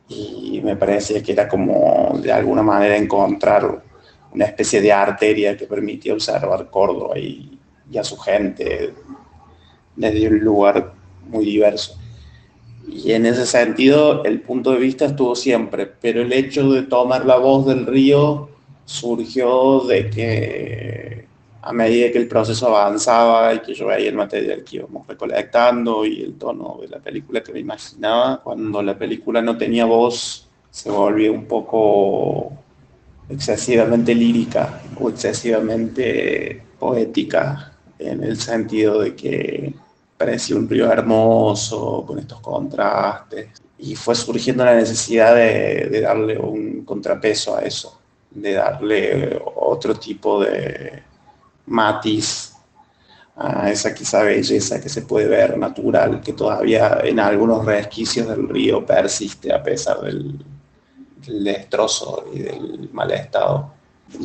Y 0.07 0.61
me 0.63 0.77
parecía 0.77 1.21
que 1.21 1.33
era 1.33 1.49
como 1.49 2.17
de 2.23 2.31
alguna 2.31 2.63
manera 2.63 2.95
encontrar 2.95 3.88
una 4.33 4.45
especie 4.45 4.81
de 4.81 4.91
arteria 4.91 5.57
que 5.57 5.65
permitía 5.65 6.13
observar 6.13 6.69
Córdoba 6.69 7.17
y, 7.17 7.57
a 7.97 8.03
su 8.03 8.17
gente 8.17 8.93
desde 9.95 10.27
un 10.27 10.39
lugar 10.39 10.93
muy 11.27 11.43
diverso. 11.43 11.97
Y 12.87 13.13
en 13.13 13.25
ese 13.25 13.47
sentido, 13.47 14.23
el 14.23 14.41
punto 14.41 14.71
de 14.71 14.77
vista 14.77 15.05
estuvo 15.05 15.35
siempre, 15.35 15.87
pero 15.87 16.21
el 16.21 16.31
hecho 16.31 16.71
de 16.71 16.83
tomar 16.83 17.25
la 17.25 17.37
voz 17.37 17.65
del 17.65 17.87
río 17.87 18.49
surgió 18.85 19.81
de 19.81 20.09
que 20.09 21.25
a 21.61 21.73
medida 21.73 22.11
que 22.11 22.17
el 22.19 22.27
proceso 22.27 22.67
avanzaba 22.67 23.53
y 23.53 23.59
que 23.59 23.73
yo 23.73 23.87
veía 23.87 24.09
el 24.09 24.15
material 24.15 24.63
que 24.63 24.77
íbamos 24.77 25.05
recolectando 25.07 26.05
y 26.05 26.21
el 26.21 26.35
tono 26.35 26.77
de 26.81 26.87
la 26.87 26.99
película 26.99 27.43
que 27.43 27.53
me 27.53 27.59
imaginaba, 27.59 28.41
cuando 28.41 28.81
la 28.81 28.97
película 28.97 29.41
no 29.41 29.57
tenía 29.57 29.85
voz, 29.85 30.47
se 30.71 30.89
volvió 30.89 31.33
un 31.33 31.45
poco 31.45 32.53
excesivamente 33.29 34.13
lírica 34.15 34.81
o 34.99 35.09
excesivamente 35.09 36.61
poética, 36.79 37.73
en 37.99 38.23
el 38.23 38.39
sentido 38.39 39.01
de 39.01 39.15
que 39.15 39.73
parecía 40.17 40.55
un 40.55 40.67
río 40.67 40.91
hermoso, 40.91 42.03
con 42.05 42.19
estos 42.19 42.39
contrastes. 42.41 43.61
Y 43.77 43.95
fue 43.95 44.15
surgiendo 44.15 44.65
la 44.65 44.75
necesidad 44.75 45.35
de, 45.35 46.01
darle 46.01 46.37
un 46.37 46.83
contrapeso 46.83 47.55
a 47.55 47.61
eso, 47.61 47.99
de 48.31 48.53
darle 48.53 49.41
otro 49.55 49.95
tipo 49.95 50.43
de 50.43 51.03
matiz 51.67 52.53
a 53.37 53.71
esa 53.71 53.93
quizá 53.93 54.23
belleza 54.23 54.81
que 54.81 54.89
se 54.89 55.03
puede 55.03 55.27
ver 55.27 55.57
natural, 55.57 56.19
que 56.19 56.33
todavía 56.33 56.99
en 57.03 57.19
algunos 57.19 57.65
resquicios 57.65 58.27
del 58.27 58.49
río 58.49 58.85
persiste 58.85 59.53
a 59.53 59.63
pesar 59.63 60.01
del, 60.01 60.39
destrozo 61.43 62.25
y 62.33 62.39
del 62.39 62.89
mal 62.93 63.11
estado. 63.11 63.73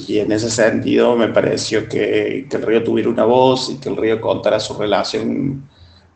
Y 0.08 0.18
en 0.18 0.32
ese 0.32 0.50
sentido 0.50 1.14
me 1.14 1.28
pareció 1.28 1.88
que, 1.88 2.46
el 2.50 2.62
río 2.62 2.82
tuviera 2.82 3.10
una 3.10 3.24
voz 3.24 3.70
y 3.70 3.76
que 3.76 3.90
el 3.90 3.96
río 3.96 4.20
contara 4.20 4.58
su 4.58 4.74
relación 4.74 5.68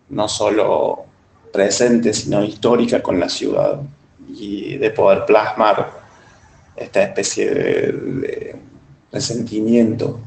no 0.08 0.28
solo 0.28 1.04
presente, 1.52 2.12
sino 2.14 2.42
histórica 2.42 3.02
con 3.02 3.20
la 3.20 3.28
ciudad 3.28 3.80
y 4.28 4.76
de 4.76 4.90
poder 4.90 5.24
plasmar 5.26 5.90
esta 6.76 7.02
especie 7.02 7.50
de, 7.50 8.56
resentimiento 9.10 10.20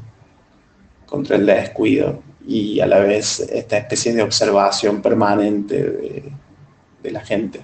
contra 1.06 1.36
el 1.36 1.46
descuido 1.46 2.20
y 2.46 2.80
a 2.80 2.86
la 2.86 2.98
vez 2.98 3.38
esta 3.40 3.78
especie 3.78 4.12
de 4.12 4.22
observación 4.22 5.00
permanente 5.00 5.82
de, 5.82 6.32
de, 7.00 7.10
la 7.12 7.20
gente 7.20 7.60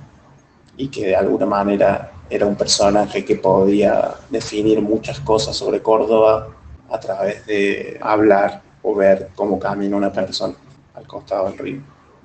y 0.76 0.86
que 0.88 1.06
de 1.06 1.16
alguna 1.16 1.46
manera 1.46 2.12
era 2.30 2.46
un 2.46 2.56
personaje 2.56 3.24
que 3.24 3.36
podía 3.36 4.14
definir 4.30 4.80
muchas 4.80 5.20
cosas 5.20 5.56
sobre 5.56 5.80
Córdoba 5.82 6.48
a 6.90 7.00
través 7.00 7.46
de 7.46 7.98
hablar 8.00 8.62
o 8.82 8.94
ver 8.94 9.30
cómo 9.34 9.58
camina 9.58 9.96
una 9.96 10.12
persona 10.12 10.54
al 10.94 11.06
costado 11.06 11.48
del 11.48 11.58
río. 11.58 11.80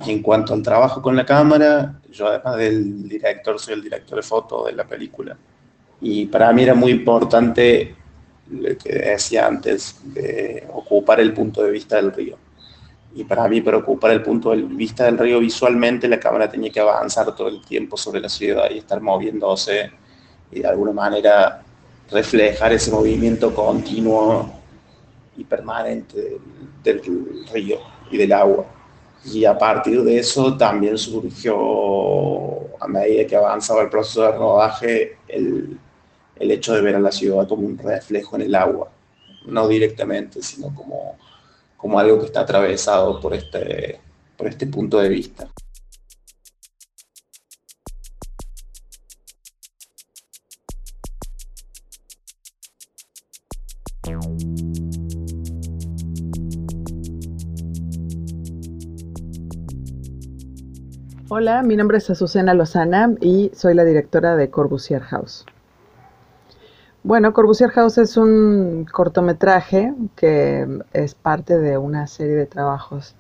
En 0.05 0.21
cuanto 0.21 0.53
al 0.53 0.61
trabajo 0.61 1.01
con 1.01 1.15
la 1.15 1.25
cámara, 1.25 1.99
yo 2.11 2.27
además 2.27 2.57
del 2.57 3.07
director, 3.07 3.59
soy 3.59 3.75
el 3.75 3.83
director 3.83 4.17
de 4.17 4.23
foto 4.23 4.65
de 4.65 4.73
la 4.73 4.83
película. 4.85 5.37
Y 6.01 6.25
para 6.25 6.51
mí 6.51 6.63
era 6.63 6.73
muy 6.73 6.91
importante 6.91 7.95
lo 8.49 8.77
que 8.77 8.93
decía 8.93 9.47
antes, 9.47 10.01
de 10.03 10.67
ocupar 10.73 11.19
el 11.19 11.33
punto 11.33 11.63
de 11.63 11.71
vista 11.71 11.95
del 11.95 12.11
río. 12.11 12.37
Y 13.15 13.23
para 13.25 13.47
mí, 13.47 13.61
para 13.61 13.77
ocupar 13.77 14.11
el 14.11 14.23
punto 14.23 14.51
de 14.51 14.63
vista 14.63 15.05
del 15.05 15.17
río 15.17 15.39
visualmente, 15.39 16.07
la 16.07 16.19
cámara 16.19 16.49
tenía 16.49 16.71
que 16.71 16.79
avanzar 16.79 17.35
todo 17.35 17.47
el 17.47 17.61
tiempo 17.61 17.95
sobre 17.95 18.19
la 18.19 18.29
ciudad 18.29 18.69
y 18.71 18.79
estar 18.79 18.99
moviéndose 19.01 19.91
y 20.51 20.61
de 20.61 20.67
alguna 20.67 20.93
manera 20.93 21.63
reflejar 22.09 22.73
ese 22.73 22.91
movimiento 22.91 23.53
continuo 23.53 24.51
y 25.37 25.43
permanente 25.43 26.39
del, 26.83 27.01
del 27.01 27.47
río 27.51 27.79
y 28.09 28.17
del 28.17 28.33
agua. 28.33 28.65
Y 29.25 29.45
a 29.45 29.57
partir 29.57 30.03
de 30.03 30.19
eso 30.19 30.57
también 30.57 30.97
surgió, 30.97 31.55
a 32.79 32.87
medida 32.87 33.25
que 33.25 33.35
avanzaba 33.35 33.81
el 33.81 33.89
proceso 33.89 34.23
de 34.23 34.31
rodaje, 34.33 35.17
el, 35.27 35.77
el 36.35 36.51
hecho 36.51 36.73
de 36.73 36.81
ver 36.81 36.95
a 36.95 36.99
la 36.99 37.11
ciudad 37.11 37.47
como 37.47 37.65
un 37.65 37.77
reflejo 37.77 38.35
en 38.35 38.43
el 38.43 38.55
agua, 38.55 38.89
no 39.45 39.67
directamente, 39.67 40.41
sino 40.41 40.73
como, 40.75 41.15
como 41.83 41.99
algo 41.99 42.17
que 42.17 42.27
está 42.27 42.39
atravesado 42.39 43.19
por 43.19 43.33
este, 43.33 43.99
por 44.37 44.47
este 44.47 44.67
punto 44.67 45.01
de 45.01 45.09
vista. 45.09 45.49
Hola, 61.27 61.63
mi 61.63 61.75
nombre 61.75 61.97
es 61.97 62.09
Azucena 62.09 62.53
Lozana 62.53 63.13
y 63.19 63.51
soy 63.53 63.73
la 63.73 63.83
directora 63.83 64.37
de 64.37 64.49
Corbusier 64.49 65.01
House. 65.01 65.45
Bueno, 67.03 67.33
Corbusier 67.33 67.69
House 67.71 67.97
es 67.97 68.15
un 68.15 68.85
cortometraje 68.89 69.93
que 70.15 70.65
es 70.93 71.15
parte 71.15 71.59
de 71.59 71.77
una 71.77 72.07
serie 72.07 72.35
de 72.35 72.45
trabajos 72.45 73.15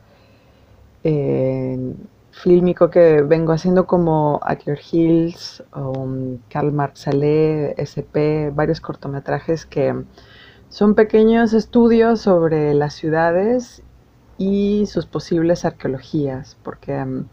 eh, 1.03 1.93
fílmico 2.31 2.89
que 2.89 3.21
vengo 3.23 3.51
haciendo 3.51 3.85
como 3.85 4.39
Your 4.65 4.79
Hills, 4.89 5.63
um, 5.75 6.37
Karl 6.49 6.71
Marx 6.71 7.07
SP, 7.75 8.51
varios 8.55 8.79
cortometrajes 8.79 9.65
que 9.65 9.93
son 10.69 10.95
pequeños 10.95 11.51
estudios 11.51 12.21
sobre 12.21 12.73
las 12.73 12.93
ciudades 12.93 13.83
y 14.37 14.85
sus 14.87 15.05
posibles 15.07 15.65
arqueologías, 15.65 16.57
porque 16.63 16.93
um, 17.01 17.25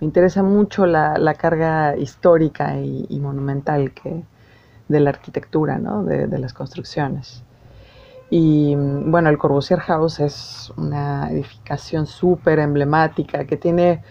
me 0.00 0.06
interesa 0.06 0.42
mucho 0.42 0.86
la, 0.86 1.34
carga 1.34 1.98
histórica 1.98 2.78
y, 2.80 3.20
monumental 3.20 3.92
que, 3.92 4.24
de 4.88 5.00
la 5.00 5.10
arquitectura, 5.10 5.78
¿no? 5.78 6.04
de, 6.04 6.26
las 6.38 6.52
construcciones. 6.52 7.42
Y 8.30 8.74
bueno, 8.76 9.30
el 9.30 9.38
Corbusier 9.38 9.80
House 9.80 10.20
es 10.20 10.72
una 10.76 11.30
edificación 11.30 12.06
súper 12.06 12.58
emblemática 12.58 13.44
que 13.46 13.56
tiene 13.56 14.02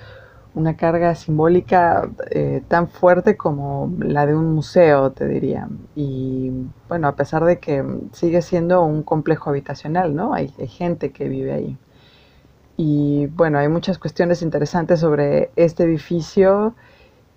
una 0.55 0.75
carga 0.75 1.13
simbólica 1.13 2.09
eh, 2.31 2.63
tan 2.67 2.87
fuerte 2.87 3.37
como 3.37 3.93
la 3.99 4.25
de 4.25 4.35
un 4.35 4.55
museo, 4.55 5.11
te 5.11 5.27
diría. 5.27 5.67
Y 5.95 6.51
bueno, 6.89 7.07
a 7.07 7.15
pesar 7.15 7.45
de 7.45 7.59
que 7.59 7.85
sigue 8.11 8.41
siendo 8.41 8.83
un 8.83 9.03
complejo 9.03 9.51
habitacional, 9.51 10.15
¿no? 10.15 10.33
hay 10.33 10.49
gente 10.67 11.11
que 11.11 11.29
vive 11.29 11.53
ahí. 11.53 11.77
Y 12.77 13.25
bueno, 13.35 13.57
hay 13.57 13.67
muchas 13.67 13.97
cuestiones 13.97 14.43
interesantes 14.43 14.99
sobre 14.99 15.49
este 15.55 15.83
edificio 15.83 16.75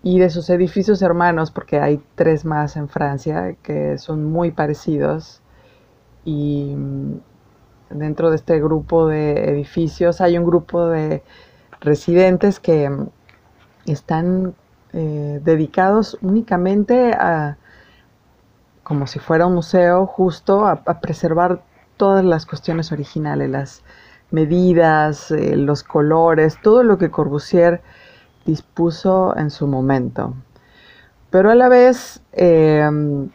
y 0.02 0.18
de 0.18 0.30
sus 0.30 0.48
edificios 0.50 1.02
hermanos, 1.02 1.50
porque 1.50 1.78
hay 1.78 2.02
tres 2.14 2.44
más 2.44 2.76
en 2.76 2.88
Francia 2.88 3.56
que 3.62 3.98
son 3.98 4.24
muy 4.24 4.50
parecidos. 4.50 5.42
Y 6.24 6.74
mm, 6.76 7.20
dentro 7.90 8.30
de 8.30 8.36
este 8.36 8.60
grupo 8.60 9.06
de 9.06 9.50
edificios 9.50 10.20
hay 10.20 10.38
un 10.38 10.46
grupo 10.46 10.86
de 10.86 11.22
residentes 11.80 12.60
que 12.60 12.88
mm, 12.88 13.08
están 13.86 14.54
eh, 14.92 15.40
dedicados 15.44 16.18
únicamente 16.22 17.12
a, 17.12 17.58
como 18.82 19.06
si 19.06 19.18
fuera 19.18 19.46
un 19.46 19.54
museo, 19.54 20.06
justo 20.06 20.66
a, 20.66 20.82
preservar 21.00 21.62
todas 21.96 22.24
las 22.24 22.46
cuestiones 22.46 22.90
originales, 22.90 23.50
las 23.50 23.82
medidas, 24.30 25.30
eh, 25.30 25.56
los 25.56 25.84
colores, 25.84 26.58
todo 26.62 26.82
lo 26.82 26.98
que 26.98 27.10
Corbusier 27.10 27.82
dispuso 28.44 29.36
en 29.36 29.50
su 29.50 29.66
momento. 29.66 30.34
Pero 31.30 31.50
a 31.50 31.54
la 31.54 31.68
vez, 31.68 32.22
em, 32.32 33.30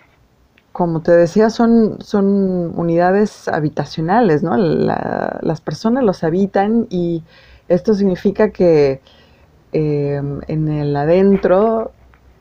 como 0.72 1.02
te 1.02 1.12
decía, 1.12 1.50
son, 1.50 1.98
son 2.02 2.78
unidades 2.78 3.48
habitacionales, 3.48 4.44
¿no? 4.44 4.58
las 4.58 5.62
personas 5.62 6.04
los 6.04 6.24
habitan 6.24 6.88
y 6.90 7.24
esto 7.70 7.94
significa 7.94 8.50
que 8.50 9.02
em, 9.72 10.42
en 10.48 10.68
el 10.68 10.96
adentro 10.96 11.92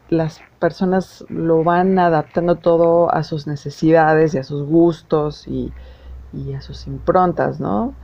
las 0.09 0.41
personas 0.59 1.25
lo 1.29 1.65
van 1.65 1.99
adaptando 1.99 2.57
todo 2.57 3.13
a 3.13 3.23
sus 3.23 3.47
necesidades 3.47 4.35
y 4.35 4.39
a 4.39 4.45
sus 4.45 4.67
gustos 4.67 5.47
y, 5.49 5.73
y 6.33 6.55
a 6.55 6.61
sus 6.61 6.87
improntas, 6.87 7.61
¿no? 7.61 7.95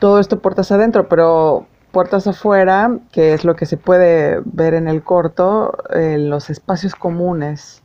todo 0.00 0.18
esto 0.18 0.40
puertas 0.40 0.72
adentro, 0.72 1.08
pero 1.08 1.66
puertas 1.90 2.26
afuera, 2.26 2.98
que 3.12 3.32
es 3.32 3.44
lo 3.44 3.56
que 3.56 3.66
se 3.66 3.76
puede 3.76 4.40
ver 4.44 4.74
en 4.74 4.88
el 4.88 5.02
corto, 5.02 5.76
los 5.92 6.50
espacios 6.50 6.94
comunes. 6.94 7.82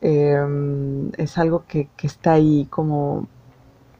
Em, 0.00 1.12
es 1.16 1.38
algo 1.38 1.64
que, 1.68 1.88
está 2.02 2.32
ahí 2.32 2.66
como 2.70 3.28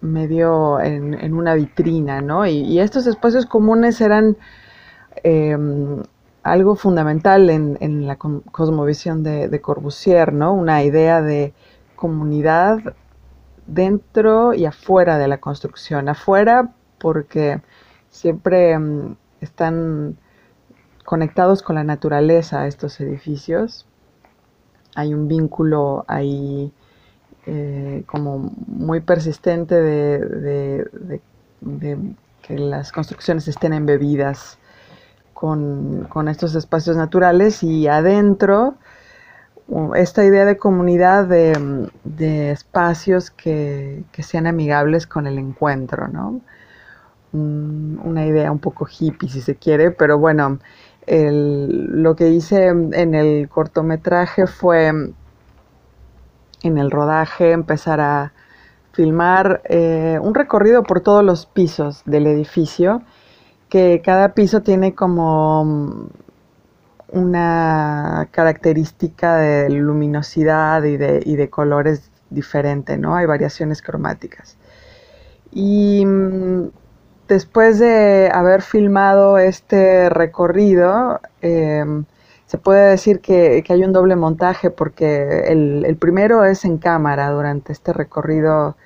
medio 0.01 0.81
en, 0.81 1.35
una 1.35 1.55
vitrina, 1.55 2.21
¿no? 2.21 2.47
Y, 2.47 2.81
estos 2.81 3.07
espacios 3.07 3.47
comunes 3.47 4.01
eran 4.01 4.37
em, 5.23 6.03
algo 6.43 6.75
fundamental 6.77 7.51
en, 7.51 8.07
la 8.07 8.17
cosmovisión 8.17 9.23
de, 9.23 9.49
de, 9.49 9.61
Corbusier, 9.61 10.33
¿no? 10.33 10.53
Una 10.55 10.83
idea 10.83 11.23
de 11.23 11.55
comunidad 11.97 12.79
dentro 13.67 14.55
y 14.55 14.65
afuera 14.67 15.19
de 15.19 15.29
la 15.29 15.39
construcción. 15.39 16.09
Afuera 16.09 16.73
porque 16.99 17.61
siempre 18.13 18.79
mm, 18.79 19.17
están 19.41 20.17
conectados 21.05 21.63
con 21.63 21.75
la 21.75 21.83
naturaleza 21.83 22.69
estos 22.69 23.01
edificios. 23.01 23.87
Hay 24.95 25.13
un 25.15 25.27
vínculo 25.27 26.05
ahí 26.07 26.73
eh, 27.47 28.05
como 28.07 28.53
muy 28.69 29.01
persistente 29.01 29.75
de, 29.75 31.21
que 32.43 32.59
las 32.59 32.93
construcciones 32.93 33.49
estén 33.49 33.73
embebidas 33.73 34.59
con, 35.33 36.07
estos 36.29 36.55
espacios 36.55 36.97
naturales 36.97 37.65
y 37.65 37.89
adentro 37.89 38.77
esta 39.97 40.25
idea 40.25 40.45
de 40.45 40.59
comunidad 40.59 41.27
de, 41.27 42.51
espacios 42.51 43.31
que, 43.31 44.05
que, 44.13 44.23
sean 44.23 44.47
amigables 44.47 45.07
con 45.07 45.27
el 45.27 45.39
encuentro, 45.39 46.09
¿no? 46.09 46.43
Una 47.33 48.27
idea 48.27 48.53
un 48.53 48.59
poco 48.59 48.87
hippie 48.87 49.29
si 49.29 49.41
se 49.41 49.57
quiere, 49.57 49.91
pero 49.91 50.19
bueno, 50.19 50.59
lo 51.07 52.15
que 52.17 52.29
hice 52.29 52.67
en 52.67 53.15
el 53.15 53.49
cortometraje 53.49 54.47
fue 54.47 54.89
en 56.63 56.79
el 56.79 56.91
rodaje 56.91 57.53
empezar 57.53 58.01
a 58.01 58.33
filmar 58.93 59.63
eh, 59.65 60.19
un 60.23 60.35
recorrido 60.35 60.83
por 60.83 61.01
todos 61.01 61.25
los 61.25 61.47
pisos 61.47 62.03
del 62.05 62.27
edificio, 62.27 63.03
que 63.69 64.03
cada 64.05 64.35
piso 64.35 64.61
tiene 64.61 64.95
como 64.95 66.09
una 67.09 68.29
característica 68.31 69.37
de 69.37 69.71
luminosidad 69.71 70.83
y 70.85 70.97
de, 70.97 71.23
y 71.25 71.37
de 71.37 71.51
colores 71.51 72.11
diferente, 72.31 72.97
¿no? 72.97 73.17
Hay 73.17 73.27
variaciones 73.27 73.83
cromáticas. 73.83 74.57
Y 75.51 76.05
después 77.33 77.79
de 77.79 78.31
haber 78.33 78.61
filmado 78.61 79.39
este 79.39 80.11
recorrido, 80.11 81.21
em, 81.41 82.05
se 82.47 82.59
puede 82.59 82.91
decir 82.91 83.21
que, 83.21 83.65
hay 83.67 83.85
un 83.85 83.93
doble 83.93 84.17
montaje 84.17 84.71
porque 84.71 85.45
el, 85.49 85.97
primero 85.99 86.45
es 86.45 86.67
en 86.67 86.77
cámara. 86.77 87.31
Durante 87.31 87.73
este 87.73 87.95
recorrido 87.95 88.77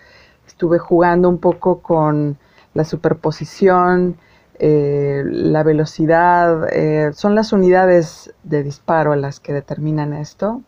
estuve 0.46 0.78
jugando 0.78 1.28
un 1.28 1.38
poco 1.38 1.80
con 1.82 2.38
la 2.74 2.84
superposición, 2.84 4.16
eh, 4.60 5.24
la 5.26 5.64
velocidad, 5.64 6.68
eh, 6.72 7.10
son 7.14 7.34
las 7.34 7.52
unidades 7.52 8.32
de 8.44 8.62
disparo 8.62 9.16
las 9.16 9.40
que 9.40 9.52
determinan 9.52 10.12
esto. 10.12 10.62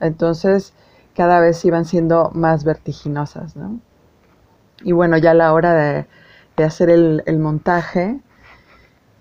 Entonces 0.00 0.74
cada 1.14 1.38
vez 1.40 1.64
iban 1.64 1.84
siendo 1.84 2.30
más 2.34 2.64
vertiginosas. 2.64 3.54
Y 4.82 4.92
bueno, 4.92 5.16
ya 5.18 5.30
a 5.32 5.34
la 5.34 5.52
hora 5.52 5.74
de 5.74 6.06
hacer 6.64 6.90
el, 6.90 7.38
montaje, 7.38 8.20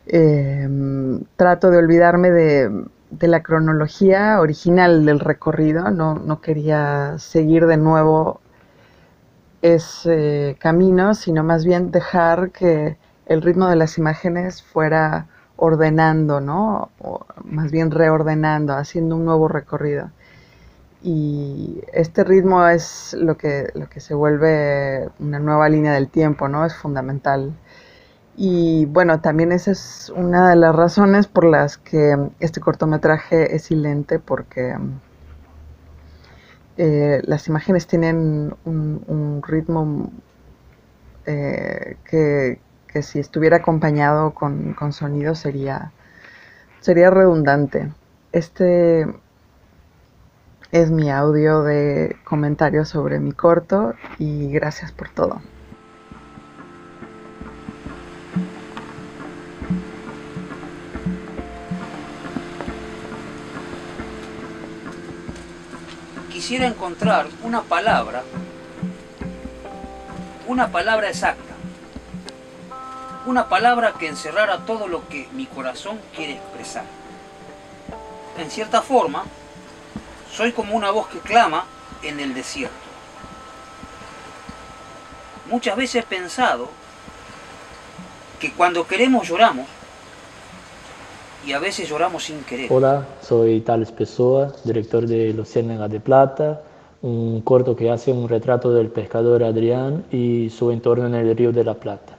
em, 0.07 1.23
trato 1.35 1.69
de 1.71 1.77
olvidarme 1.77 2.31
de, 2.31 2.85
la 3.27 3.41
cronología 3.41 4.39
original 4.39 5.05
del 5.05 5.19
recorrido, 5.19 5.89
no, 5.91 6.41
quería 6.41 7.15
seguir 7.17 7.65
de 7.65 7.77
nuevo 7.77 8.39
ese 9.61 10.57
camino, 10.59 11.13
sino 11.13 11.43
más 11.43 11.65
bien 11.65 11.91
dejar 11.91 12.51
que 12.51 12.97
el 13.25 13.41
ritmo 13.41 13.67
de 13.67 13.75
las 13.75 13.97
imágenes 13.97 14.63
fuera 14.63 15.27
ordenando, 15.57 16.39
¿no? 16.39 16.89
O 16.99 17.25
más 17.43 17.71
bien 17.71 17.91
reordenando, 17.91 18.73
haciendo 18.73 19.15
un 19.15 19.25
nuevo 19.25 19.47
recorrido 19.47 20.11
y 21.01 21.81
este 21.93 22.23
ritmo 22.23 22.67
es 22.67 23.15
lo 23.17 23.37
que, 23.37 23.69
lo 23.73 23.89
que 23.89 24.01
se 24.01 24.13
vuelve 24.13 25.09
una 25.19 25.39
nueva 25.39 25.69
línea 25.69 25.93
del 25.93 26.09
tiempo, 26.09 26.47
¿no? 26.49 26.65
Es 26.65 26.75
fundamental. 26.75 27.53
Y 28.35 28.85
bueno, 28.85 29.21
también 29.21 29.51
esa 29.51 29.71
es 29.71 30.11
una 30.15 30.49
de 30.49 30.55
las 30.55 30.75
razones 30.75 31.27
por 31.27 31.45
las 31.45 31.77
que 31.77 32.17
este 32.39 32.59
cortometraje 32.61 33.55
es 33.55 33.63
silente, 33.63 34.19
porque 34.19 34.75
eh, 36.77 37.21
las 37.25 37.47
imágenes 37.47 37.87
tienen 37.87 38.55
un, 38.65 39.41
ritmo 39.45 40.11
eh, 41.25 41.97
que, 42.09 42.59
si 43.01 43.19
estuviera 43.19 43.57
acompañado 43.57 44.33
con, 44.33 44.73
con 44.73 44.93
sonido 44.93 45.35
sería, 45.35 45.91
sería 46.81 47.09
redundante. 47.09 47.91
Este 48.31 49.05
es 50.71 50.91
mi 50.91 51.09
audio 51.09 51.63
de 51.63 52.15
comentarios 52.23 52.89
sobre 52.89 53.19
mi 53.19 53.31
corto 53.31 53.95
y 54.19 54.51
gracias 54.51 54.91
por 54.91 55.09
todo. 55.09 55.41
Quisiera 66.31 66.67
encontrar 66.67 67.27
una 67.43 67.63
palabra, 67.63 68.23
una 70.47 70.71
palabra 70.71 71.09
exacta, 71.09 71.53
una 73.25 73.49
palabra 73.49 73.93
que 73.99 74.07
encerrara 74.07 74.65
todo 74.65 74.87
lo 74.87 75.07
que 75.09 75.27
mi 75.33 75.47
corazón 75.47 75.99
quiere 76.15 76.33
expresar. 76.33 76.85
En 78.37 78.49
cierta 78.49 78.81
forma, 78.81 79.25
soy 80.31 80.51
como 80.51 80.75
una 80.75 80.91
voz 80.91 81.07
que 81.07 81.19
clama 81.19 81.65
en 82.03 82.19
el 82.19 82.33
desierto. 82.33 82.75
Muchas 85.49 85.75
veces 85.75 86.03
he 86.03 86.07
pensado 86.07 86.67
que 88.39 88.53
cuando 88.53 88.85
queremos 88.85 89.27
lloramos 89.27 89.65
y 91.45 91.53
a 91.53 91.59
veces 91.59 91.89
lloramos 91.89 92.23
sin 92.23 92.43
querer. 92.43 92.71
Hola, 92.71 93.05
soy 93.21 93.61
Tales 93.61 93.91
Pessoa, 93.91 94.53
director 94.63 95.07
de 95.07 95.33
Los 95.33 95.53
de 95.53 95.99
Plata, 95.99 96.61
un 97.01 97.41
corto 97.41 97.75
que 97.75 97.89
hace 97.89 98.11
un 98.11 98.29
retrato 98.29 98.71
del 98.71 98.89
pescador 98.89 99.43
Adrián 99.43 100.05
y 100.11 100.49
su 100.49 100.71
entorno 100.71 101.07
en 101.07 101.15
el 101.15 101.35
río 101.35 101.51
de 101.51 101.63
la 101.63 101.73
Plata. 101.73 102.17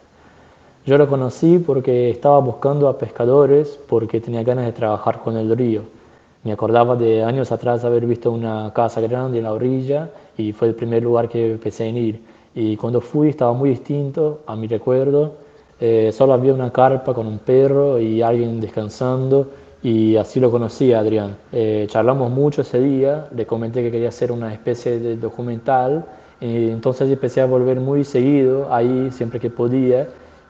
Yo 0.84 0.98
lo 0.98 1.08
conocí 1.08 1.58
porque 1.58 2.10
estaba 2.10 2.40
buscando 2.40 2.88
a 2.88 2.98
pescadores 2.98 3.78
porque 3.88 4.20
tenía 4.20 4.42
ganas 4.42 4.64
de 4.64 4.72
trabajar 4.72 5.20
con 5.20 5.36
el 5.36 5.56
río 5.56 5.99
me 6.42 6.52
acordaba 6.52 6.96
de 6.96 7.22
años 7.22 7.52
atrás 7.52 7.84
haber 7.84 8.06
visto 8.06 8.30
una 8.32 8.72
casa 8.72 9.00
grande 9.00 9.38
en 9.38 9.44
la 9.44 9.52
orilla 9.52 10.10
y 10.36 10.52
fue 10.52 10.68
el 10.68 10.74
primer 10.74 11.02
lugar 11.02 11.28
que 11.28 11.52
empecé 11.52 11.84
a 11.84 11.88
ir. 11.88 12.22
Y 12.54 12.76
cuando 12.76 13.00
fui 13.00 13.28
estaba 13.28 13.52
muy 13.52 13.70
distinto 13.70 14.40
a 14.46 14.56
mi 14.56 14.66
recuerdo. 14.66 15.34
Eh, 15.78 16.10
solo 16.12 16.34
había 16.34 16.52
una 16.52 16.70
carpa 16.70 17.14
con 17.14 17.26
un 17.26 17.38
perro 17.38 17.98
y 17.98 18.20
alguien 18.22 18.60
descansando 18.60 19.50
y 19.82 20.16
así 20.16 20.40
lo 20.40 20.50
conocí 20.50 20.92
a 20.92 21.00
Adrián. 21.00 21.36
Eh, 21.52 21.86
charlamos 21.88 22.30
mucho 22.30 22.62
ese 22.62 22.80
día, 22.80 23.28
le 23.34 23.46
comenté 23.46 23.82
que 23.82 23.90
quería 23.90 24.08
hacer 24.08 24.30
una 24.30 24.52
especie 24.52 24.98
de 24.98 25.16
documental, 25.16 26.04
y 26.40 26.70
entonces 26.70 27.10
empecé 27.10 27.40
a 27.42 27.46
volver 27.46 27.80
muy 27.80 28.04
seguido 28.04 28.72
ahí 28.72 29.10
siempre 29.10 29.38
que 29.38 29.50
podía 29.50 30.08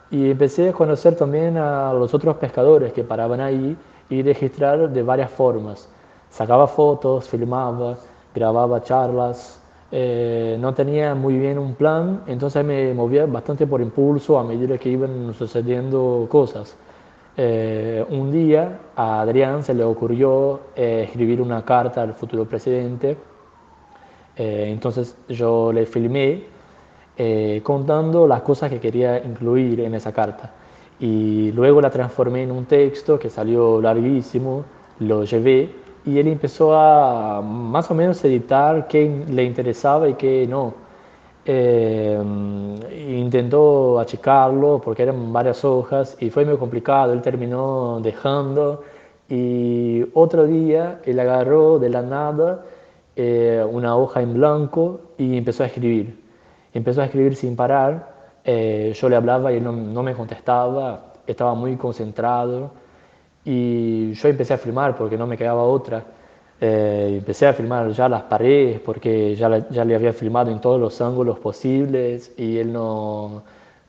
y 0.09 0.31
empecé 0.31 0.69
a 0.69 0.73
conocer 0.73 1.15
también 1.15 1.57
a 1.57 1.93
los 1.93 2.13
otros 2.13 2.37
pescadores 2.37 2.93
que 2.93 3.03
paraban 3.03 3.41
ahí 3.41 3.75
y 4.11 4.21
registrar 4.21 4.89
de 4.89 5.03
varias 5.03 5.31
formas. 5.31 5.87
Sacaba 6.29 6.67
fotos, 6.67 7.27
filmaba, 7.29 7.97
grababa 8.35 8.83
charlas, 8.83 9.59
eh, 9.91 10.57
no 10.59 10.73
tenía 10.73 11.15
muy 11.15 11.37
bien 11.37 11.57
un 11.57 11.75
plan, 11.75 12.23
entonces 12.27 12.63
me 12.63 12.93
movía 12.93 13.25
bastante 13.25 13.65
por 13.65 13.81
impulso 13.81 14.37
a 14.37 14.43
medida 14.43 14.77
que 14.77 14.89
iban 14.89 15.33
sucediendo 15.33 16.27
cosas. 16.29 16.75
Eh, 17.37 18.05
un 18.09 18.31
día 18.31 18.79
a 18.95 19.21
Adrián 19.21 19.63
se 19.63 19.73
le 19.73 19.83
ocurrió 19.83 20.59
eh, 20.75 21.03
escribir 21.07 21.41
una 21.41 21.63
carta 21.63 22.01
al 22.01 22.13
futuro 22.13 22.45
presidente, 22.45 23.17
entonces 24.33 25.15
yo 25.27 25.71
le 25.71 25.85
filmé 25.85 26.45
contando 27.61 28.25
las 28.25 28.41
cosas 28.41 28.71
que 28.71 28.79
quería 28.79 29.19
incluir 29.23 29.81
en 29.81 29.93
esa 29.93 30.11
carta 30.11 30.51
y 31.01 31.51
luego 31.51 31.81
la 31.81 31.89
transformé 31.89 32.43
en 32.43 32.51
un 32.51 32.65
texto 32.65 33.17
que 33.19 33.29
salió 33.29 33.81
larguísimo, 33.81 34.63
lo 34.99 35.23
llevé 35.25 35.69
y 36.05 36.19
él 36.19 36.27
empezó 36.27 36.75
a 36.75 37.41
más 37.41 37.89
o 37.89 37.95
menos 37.95 38.23
editar 38.23 38.87
qué 38.87 39.23
le 39.27 39.43
interesaba 39.43 40.07
y 40.07 40.13
qué 40.13 40.47
no. 40.47 40.73
Eh, 41.43 42.21
intentó 43.09 43.99
achicarlo 43.99 44.79
porque 44.79 45.01
eran 45.01 45.33
varias 45.33 45.65
hojas 45.65 46.15
y 46.19 46.29
fue 46.29 46.45
muy 46.45 46.57
complicado. 46.57 47.13
Él 47.13 47.21
terminó 47.21 47.99
dejando 48.01 48.83
y 49.27 50.05
otro 50.13 50.45
día 50.45 51.01
él 51.05 51.19
agarró 51.19 51.79
de 51.79 51.89
la 51.89 52.03
nada 52.03 52.63
eh, 53.15 53.65
una 53.69 53.97
hoja 53.97 54.21
en 54.21 54.35
blanco 54.35 55.01
y 55.17 55.37
empezó 55.37 55.63
a 55.63 55.67
escribir. 55.67 56.19
Empezó 56.73 57.01
a 57.01 57.05
escribir 57.05 57.35
sin 57.35 57.55
parar. 57.55 58.10
Eh, 58.43 58.93
yo 58.95 59.09
le 59.09 59.15
hablaba 59.15 59.53
y 59.53 59.61
no, 59.61 59.71
no, 59.71 60.03
me 60.03 60.13
contestaba. 60.13 61.13
Estaba 61.27 61.53
muy 61.53 61.75
concentrado 61.77 62.71
y 63.45 64.13
yo 64.13 64.27
empecé 64.29 64.53
a 64.53 64.57
filmar 64.57 64.97
porque 64.97 65.17
no 65.17 65.27
me 65.27 65.37
quedaba 65.37 65.63
otra. 65.63 66.03
Eh, 66.59 67.15
empecé 67.17 67.47
a 67.47 67.53
filmar 67.53 67.89
ya 67.91 68.07
las 68.07 68.23
paredes 68.23 68.79
porque 68.79 69.35
ya, 69.35 69.67
ya 69.69 69.83
le 69.83 69.95
había 69.95 70.13
filmado 70.13 70.51
en 70.51 70.61
todos 70.61 70.79
los 70.79 71.01
ángulos 71.01 71.39
posibles 71.39 72.31
y 72.37 72.57
él 72.59 72.71
no 72.71 73.43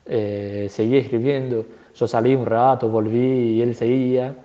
eh, 0.05 0.67
seguía 0.69 0.99
escribiendo. 0.99 1.65
Yo 1.95 2.07
salí 2.07 2.35
un 2.35 2.45
rato, 2.45 2.89
volví 2.89 3.55
y 3.55 3.61
él 3.61 3.75
seguía. 3.75 4.35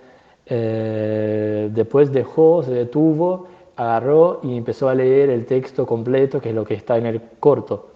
Eh, 0.46 1.68
después 1.72 2.12
dejó, 2.12 2.62
se 2.62 2.72
detuvo, 2.72 3.46
agarró 3.76 4.40
y 4.42 4.56
empezó 4.56 4.88
a 4.88 4.94
leer 4.94 5.30
el 5.30 5.46
texto 5.46 5.86
completo, 5.86 6.40
que 6.40 6.50
es 6.50 6.54
lo 6.54 6.64
que 6.64 6.74
está 6.74 6.98
en 6.98 7.06
el 7.06 7.20
corto. 7.40 7.87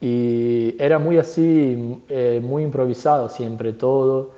Y 0.00 0.76
era 0.78 0.98
muy 0.98 1.18
así, 1.18 2.00
muy 2.42 2.62
improvisado 2.62 3.28
siempre 3.28 3.72
todo 3.72 4.30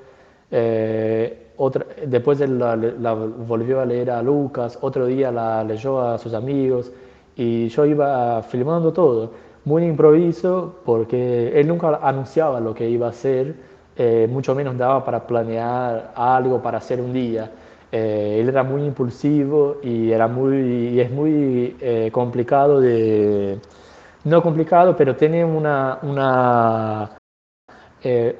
después 2.06 2.40
la, 2.40 2.76
la, 2.76 3.12
volvió 3.12 3.80
a 3.80 3.84
leer 3.84 4.10
a 4.10 4.22
Lucas, 4.22 4.78
otro 4.80 5.06
día 5.06 5.30
la 5.30 5.62
leyó 5.62 6.00
a 6.00 6.18
sus 6.18 6.32
amigos 6.32 6.90
y 7.36 7.68
yo 7.68 7.84
iba 7.84 8.42
filmando 8.42 8.92
todo, 8.92 9.30
muy 9.64 9.84
improviso 9.84 10.76
porque 10.84 11.58
él 11.58 11.68
nunca 11.68 12.00
anunciaba 12.02 12.60
lo 12.60 12.74
que 12.74 12.88
iba 12.88 13.08
a 13.08 13.10
hacer, 13.10 13.54
eh, 13.96 14.26
mucho 14.30 14.54
menos 14.54 14.78
daba 14.78 15.04
para 15.04 15.26
planear 15.26 16.12
algo 16.14 16.62
para 16.62 16.78
hacer 16.78 17.00
un 17.00 17.12
día. 17.12 17.50
Eh, 17.92 18.38
él 18.40 18.48
era 18.48 18.62
muy 18.62 18.84
impulsivo 18.84 19.78
y, 19.82 20.12
era 20.12 20.28
muy, 20.28 20.56
y 20.94 21.00
es 21.00 21.10
muy 21.10 21.76
eh, 21.80 22.08
complicado 22.12 22.80
de... 22.80 23.58
No 24.24 24.42
complicado, 24.42 24.94
pero 24.96 25.16
tiene 25.16 25.44
una, 25.44 25.98
una, 26.02 27.10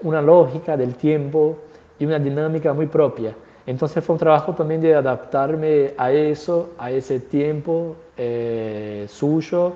una 0.02 0.22
lógica 0.22 0.76
del 0.76 0.94
tiempo 0.94 1.56
y 1.98 2.04
una 2.06 2.18
dinámica 2.18 2.72
muy 2.72 2.86
propia. 2.86 3.34
Entonces 3.66 4.04
fue 4.04 4.14
un 4.14 4.18
trabajo 4.18 4.54
también 4.54 4.80
de 4.80 4.94
adaptarme 4.94 5.94
a 5.96 6.12
eso, 6.12 6.70
a 6.78 6.90
ese 6.90 7.20
tiempo 7.20 7.96
eh, 8.16 9.06
suyo. 9.08 9.72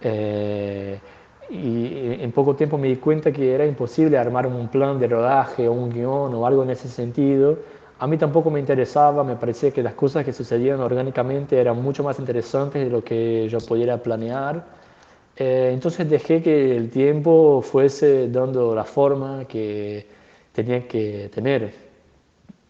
Eh, 0.00 0.98
y 1.48 2.22
en 2.22 2.32
poco 2.32 2.56
tiempo 2.56 2.76
me 2.76 2.88
di 2.88 2.96
cuenta 2.96 3.30
que 3.30 3.54
era 3.54 3.64
imposible 3.64 4.18
armar 4.18 4.48
un 4.48 4.66
plan 4.68 4.98
de 4.98 5.06
rodaje 5.06 5.68
o 5.68 5.72
un 5.72 5.90
guion 5.90 6.34
o 6.34 6.46
algo 6.46 6.64
en 6.64 6.70
ese 6.70 6.88
sentido. 6.88 7.58
A 7.98 8.06
mí 8.06 8.16
tampoco 8.18 8.50
me 8.50 8.58
interesaba, 8.58 9.22
me 9.22 9.36
parecía 9.36 9.70
que 9.70 9.82
las 9.82 9.94
cosas 9.94 10.24
que 10.24 10.32
sucedían 10.32 10.80
orgánicamente 10.80 11.58
eran 11.58 11.80
mucho 11.80 12.02
más 12.02 12.18
interesantes 12.18 12.84
de 12.84 12.90
lo 12.90 13.02
que 13.04 13.48
yo 13.48 13.58
pudiera 13.60 13.96
planear. 13.98 14.64
Eh, 15.36 15.70
entonces 15.72 16.08
dejé 16.08 16.42
que 16.42 16.76
el 16.76 16.90
tiempo 16.90 17.62
fuese 17.62 18.28
dando 18.28 18.74
la 18.74 18.84
forma 18.84 19.44
que, 19.46 20.06
tenía 20.56 20.88
que 20.88 21.30
tener. 21.34 21.74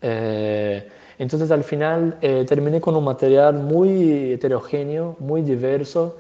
Eh, 0.03 0.89
entonces 1.19 1.51
al 1.51 1.63
final 1.63 2.19
eh, 2.21 2.45
terminé 2.47 2.81
con 2.81 2.97
un 2.97 3.05
material 3.05 3.55
muy 3.55 4.33
heterogéneo, 4.33 5.17
muy 5.21 5.43
diverso, 5.43 6.17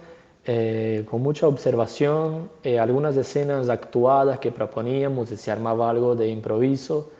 eh, 0.46 1.04
con 1.11 1.22
mucha 1.22 1.48
observación, 1.48 2.48
algunas 2.80 3.16
escenas 3.16 3.68
actuadas 3.68 4.38
que 4.38 4.52
proponíamos 4.52 5.32
y 5.32 5.37
se 5.37 5.50
armaba 5.50 5.90
algo 5.90 6.14
de 6.14 6.28
improviso, 6.28 7.11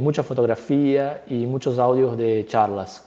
mucha 0.00 0.22
fotografía 0.22 1.22
y 1.28 1.44
muchos 1.46 1.78
audios 1.78 2.16
de 2.16 2.46
charlas. 2.46 3.04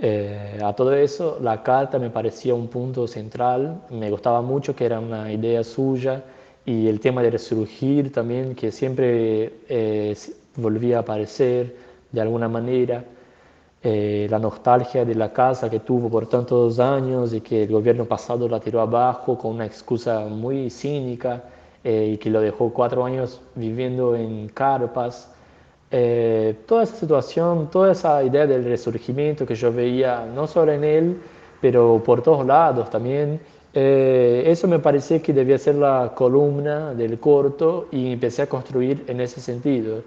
A 0.00 0.72
todo 0.74 0.92
eso, 0.94 1.38
la 1.40 1.62
carta 1.62 1.98
me 1.98 2.10
parecía 2.10 2.54
un 2.54 2.68
punto 2.68 3.06
central, 3.08 3.82
me 3.90 4.10
gustaba 4.10 4.42
mucho 4.42 4.74
que 4.76 4.84
era 4.86 5.00
una 5.00 5.32
idea 5.32 5.64
suya, 5.64 6.22
y 6.68 6.86
el 6.86 7.00
tema 7.00 7.22
de 7.22 7.30
resurgir 7.30 8.12
también, 8.12 8.54
que 8.54 8.70
siempre 8.70 9.54
eh, 9.70 10.14
volvía 10.56 10.98
a 10.98 11.00
aparecer 11.00 11.74
de 12.12 12.20
alguna 12.20 12.46
manera, 12.46 13.04
eh, 13.82 14.26
la 14.28 14.38
nostalgia 14.38 15.04
de 15.04 15.14
la 15.14 15.32
casa 15.32 15.70
que 15.70 15.80
tuvo 15.80 16.10
por 16.10 16.28
tantos 16.28 16.78
años 16.78 17.32
y 17.32 17.40
que 17.40 17.62
el 17.62 17.72
gobierno 17.72 18.04
pasado 18.04 18.48
la 18.48 18.60
tiró 18.60 18.82
abajo 18.82 19.38
con 19.38 19.52
una 19.52 19.64
excusa 19.64 20.26
muy 20.26 20.68
cínica 20.68 21.44
eh, 21.84 22.10
y 22.14 22.18
que 22.18 22.28
lo 22.28 22.40
dejó 22.42 22.70
cuatro 22.72 23.04
años 23.04 23.40
viviendo 23.54 24.14
en 24.14 24.48
carpas. 24.48 25.32
Toda 25.90 26.82
esa 26.82 26.96
situación, 26.96 27.70
toda 27.70 27.92
esa 27.92 28.22
idea 28.22 28.46
del 28.46 28.64
resurgimiento 28.64 29.46
que 29.46 29.54
yo 29.54 29.72
veía 29.72 30.26
no 30.34 30.46
solo 30.46 30.72
en 30.72 30.84
él, 30.84 31.16
pero 31.60 32.02
por 32.04 32.22
todos 32.22 32.46
lados 32.46 32.90
también, 32.90 33.40
eh, 33.74 34.44
eso 34.46 34.66
me 34.66 34.78
parecía 34.78 35.20
que 35.22 35.32
debía 35.32 35.58
ser 35.58 35.76
la 35.76 36.12
columna 36.14 36.94
del 36.94 37.18
corto 37.20 37.88
y 37.90 38.12
empecé 38.12 38.42
a 38.42 38.48
construir 38.48 39.04
en 39.08 39.20
ese 39.20 39.40
sentido. 39.40 40.02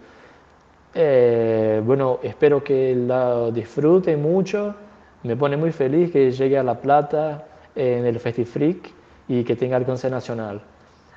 Eh, 0.94 1.82
bueno, 1.86 2.20
espero 2.24 2.64
que 2.64 2.96
la 2.96 3.52
disfrute 3.52 4.18
mucho. 4.18 4.76
Me 5.24 5.36
pone 5.38 5.58
muy 5.58 5.72
feliz 5.72 6.12
que 6.12 6.32
llegue 6.32 6.58
a 6.58 6.64
La 6.64 6.80
Plata 6.82 7.46
en 7.76 8.06
el 8.06 8.20
Festifreak 8.20 8.92
y 9.28 9.44
que 9.44 9.56
tenga 9.56 9.78
alcance 9.78 10.10
nacional. 10.10 10.62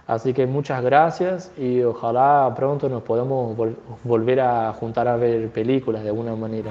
Así 0.06 0.34
que 0.34 0.46
muchas 0.46 0.82
gracias 0.82 1.50
y 1.56 1.82
ojalá 1.82 2.52
pronto 2.54 2.88
nos 2.88 3.02
podamos 3.02 3.56
volver 4.02 4.40
a 4.40 4.72
juntar 4.74 5.08
a 5.08 5.16
ver 5.16 5.48
películas 5.50 6.02
de 6.02 6.10
alguna 6.10 6.36
manera. 6.36 6.70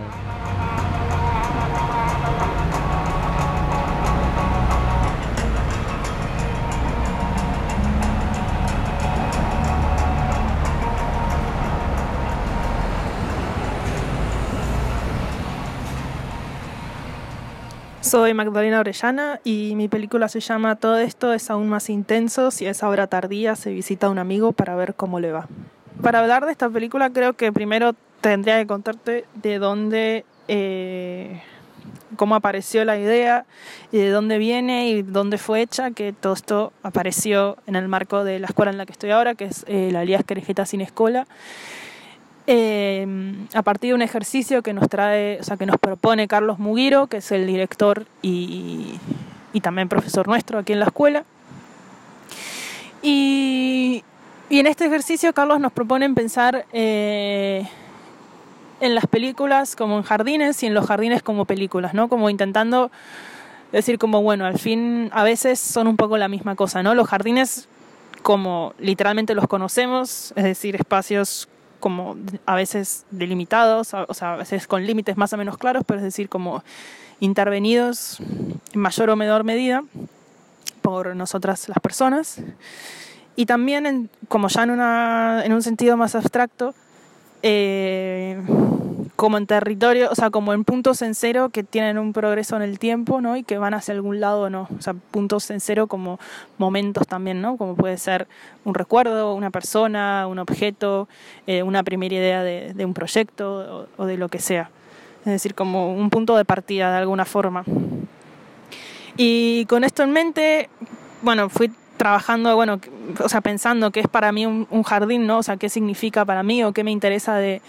Soy 18.13 18.35
Magdalena 18.35 18.79
Orellana 18.79 19.39
y 19.43 19.73
mi 19.75 19.87
película 19.87 20.29
se 20.29 20.39
llama 20.39 20.75
Todo 20.75 20.99
esto 20.99 21.33
es 21.33 21.49
aún 21.49 21.67
más 21.67 21.89
intenso 21.89 22.51
si 22.51 22.67
a 22.67 22.69
esa 22.69 22.87
hora 22.87 23.07
tardía 23.07 23.55
se 23.55 23.71
visita 23.71 24.05
a 24.05 24.11
un 24.11 24.19
amigo 24.19 24.51
para 24.51 24.75
ver 24.75 24.93
cómo 24.93 25.19
le 25.19 25.31
va. 25.31 25.47
Para 26.03 26.19
hablar 26.19 26.45
de 26.45 26.51
esta 26.51 26.69
película 26.69 27.09
creo 27.09 27.33
que 27.33 27.51
primero 27.51 27.95
tendría 28.21 28.59
que 28.59 28.67
contarte 28.67 29.25
de 29.33 29.57
dónde, 29.57 30.25
eh, 30.47 31.41
cómo 32.15 32.35
apareció 32.35 32.85
la 32.85 32.99
idea 32.99 33.47
y 33.91 33.97
de 33.97 34.11
dónde 34.11 34.37
viene 34.37 34.89
y 34.89 35.01
dónde 35.01 35.39
fue 35.39 35.61
hecha, 35.61 35.89
que 35.89 36.13
todo 36.13 36.33
esto 36.33 36.71
apareció 36.83 37.57
en 37.65 37.75
el 37.75 37.87
marco 37.87 38.23
de 38.23 38.37
la 38.37 38.45
escuela 38.45 38.71
en 38.71 38.77
la 38.77 38.85
que 38.85 38.91
estoy 38.91 39.09
ahora, 39.09 39.33
que 39.33 39.45
es 39.45 39.65
eh, 39.67 39.89
la 39.91 40.05
Lías 40.05 40.23
Querejeta 40.23 40.67
Sin 40.67 40.81
Escuela 40.81 41.25
eh, 42.45 43.07
a 43.53 43.61
partir 43.61 43.89
de 43.89 43.93
un 43.95 44.01
ejercicio 44.01 44.61
que 44.61 44.73
nos 44.73 44.89
trae, 44.89 45.39
o 45.39 45.43
sea, 45.43 45.55
que 45.55 45.65
nos 45.65 45.77
propone 45.77 46.27
Carlos 46.27 46.59
Mugiro, 46.59 47.07
que 47.07 47.17
es 47.17 47.31
el 47.31 47.47
director 47.47 48.05
y, 48.21 48.99
también 49.61 49.87
profesor 49.87 50.27
nuestro 50.27 50.59
aquí 50.59 50.73
en 50.73 50.79
la 50.79 50.85
escuela. 50.85 51.23
Y, 53.01 54.03
en 54.49 54.67
este 54.67 54.85
ejercicio 54.85 55.33
Carlos 55.33 55.59
nos 55.59 55.71
propone 55.71 56.07
pensar 56.13 56.65
eh, 56.73 57.67
en 58.81 58.93
las 58.93 59.07
películas 59.07 59.75
como 59.75 59.97
en 59.97 60.03
jardines 60.03 60.61
y 60.61 60.67
en 60.67 60.73
los 60.75 60.85
jardines 60.85 61.23
como 61.23 61.45
películas, 61.45 61.93
¿no? 61.93 62.07
Como 62.07 62.29
intentando 62.29 62.91
decir 63.71 63.97
como, 63.97 64.21
bueno, 64.21 64.45
al 64.45 64.59
fin 64.59 65.09
a 65.13 65.23
veces 65.23 65.59
son 65.59 65.87
un 65.87 65.97
poco 65.97 66.17
la 66.17 66.27
misma 66.27 66.55
cosa, 66.55 66.83
¿no? 66.83 66.93
Los 66.93 67.07
jardines 67.07 67.67
como 68.21 68.73
literalmente 68.77 69.33
los 69.33 69.47
conocemos, 69.47 70.33
es 70.35 70.43
decir, 70.43 70.75
espacios 70.75 71.47
como 71.83 72.15
a 72.45 72.55
veces 72.55 73.03
delimitados, 73.11 73.93
o 73.93 74.13
sea, 74.13 74.35
a 74.35 74.37
veces 74.37 74.67
con 74.67 74.85
límites 74.85 75.17
más 75.17 75.33
o 75.33 75.37
menos 75.37 75.57
claros, 75.57 75.83
pero 75.85 75.99
es 75.99 76.03
decir, 76.05 76.29
como 76.29 76.63
intervenidos 77.19 78.21
en 78.71 78.79
mayor 78.79 79.09
o 79.09 79.17
menor 79.17 79.43
medida 79.43 79.83
por 80.81 81.13
nosotras 81.13 81.67
las 81.67 81.79
personas. 81.81 82.37
Y 83.35 83.47
también, 83.47 84.09
como 84.29 84.47
ya 84.47 84.63
en, 84.63 84.69
una, 84.71 85.41
en 85.43 85.51
un 85.51 85.61
sentido 85.61 85.97
más 85.97 86.15
abstracto, 86.15 86.73
eh, 87.41 88.41
como 89.15 89.37
en 89.37 89.45
territorio, 89.45 90.09
o 90.11 90.15
sea, 90.15 90.31
como 90.31 90.53
en 90.53 90.63
puntos 90.63 91.01
en 91.01 91.13
cero 91.13 91.49
que 91.49 91.63
tienen 91.63 91.99
un 91.99 92.13
progreso 92.13 92.55
en 92.55 92.63
el 92.63 92.79
tiempo, 92.79 93.21
¿no? 93.21 93.37
Y 93.37 93.43
que 93.43 93.57
van 93.57 93.73
hacia 93.73 93.93
algún 93.93 94.19
lado, 94.19 94.49
¿no? 94.49 94.67
O 94.77 94.81
sea, 94.81 94.93
puntos 94.93 95.49
en 95.51 95.59
cero 95.59 95.87
como 95.87 96.19
momentos 96.57 97.07
también, 97.07 97.41
¿no? 97.41 97.55
Como 97.57 97.75
puede 97.75 97.97
ser 97.97 98.27
un 98.65 98.73
recuerdo, 98.73 99.35
una 99.35 99.51
persona, 99.51 100.25
un 100.27 100.39
objeto, 100.39 101.07
eh, 101.45 101.61
una 101.61 101.83
primera 101.83 102.15
idea 102.15 102.43
de, 102.43 102.85
un 102.85 102.93
proyecto 102.93 103.87
o, 103.97 104.05
de 104.05 104.17
lo 104.17 104.29
que 104.29 104.39
sea. 104.39 104.71
Es 105.19 105.31
decir, 105.31 105.53
como 105.53 105.93
un 105.93 106.09
punto 106.09 106.35
de 106.35 106.43
partida 106.43 106.91
de 106.91 106.97
alguna 106.97 107.25
forma. 107.25 107.63
Y 109.15 109.65
con 109.67 109.83
esto 109.83 110.03
en 110.03 110.11
mente, 110.11 110.69
bueno, 111.21 111.49
fui 111.49 111.71
trabajando, 111.97 112.55
bueno, 112.55 112.79
o 113.23 113.29
sea, 113.29 113.41
pensando 113.41 113.91
qué 113.91 113.99
es 113.99 114.07
para 114.07 114.31
mí 114.31 114.45
un, 114.45 114.83
jardín, 114.83 115.27
¿no? 115.27 115.37
O 115.37 115.43
sea, 115.43 115.57
qué 115.57 115.69
significa 115.69 116.25
para 116.25 116.41
mí 116.41 116.63
o 116.63 116.73
qué 116.73 116.83
me 116.83 116.91
interesa 116.91 117.35
de, 117.35 117.61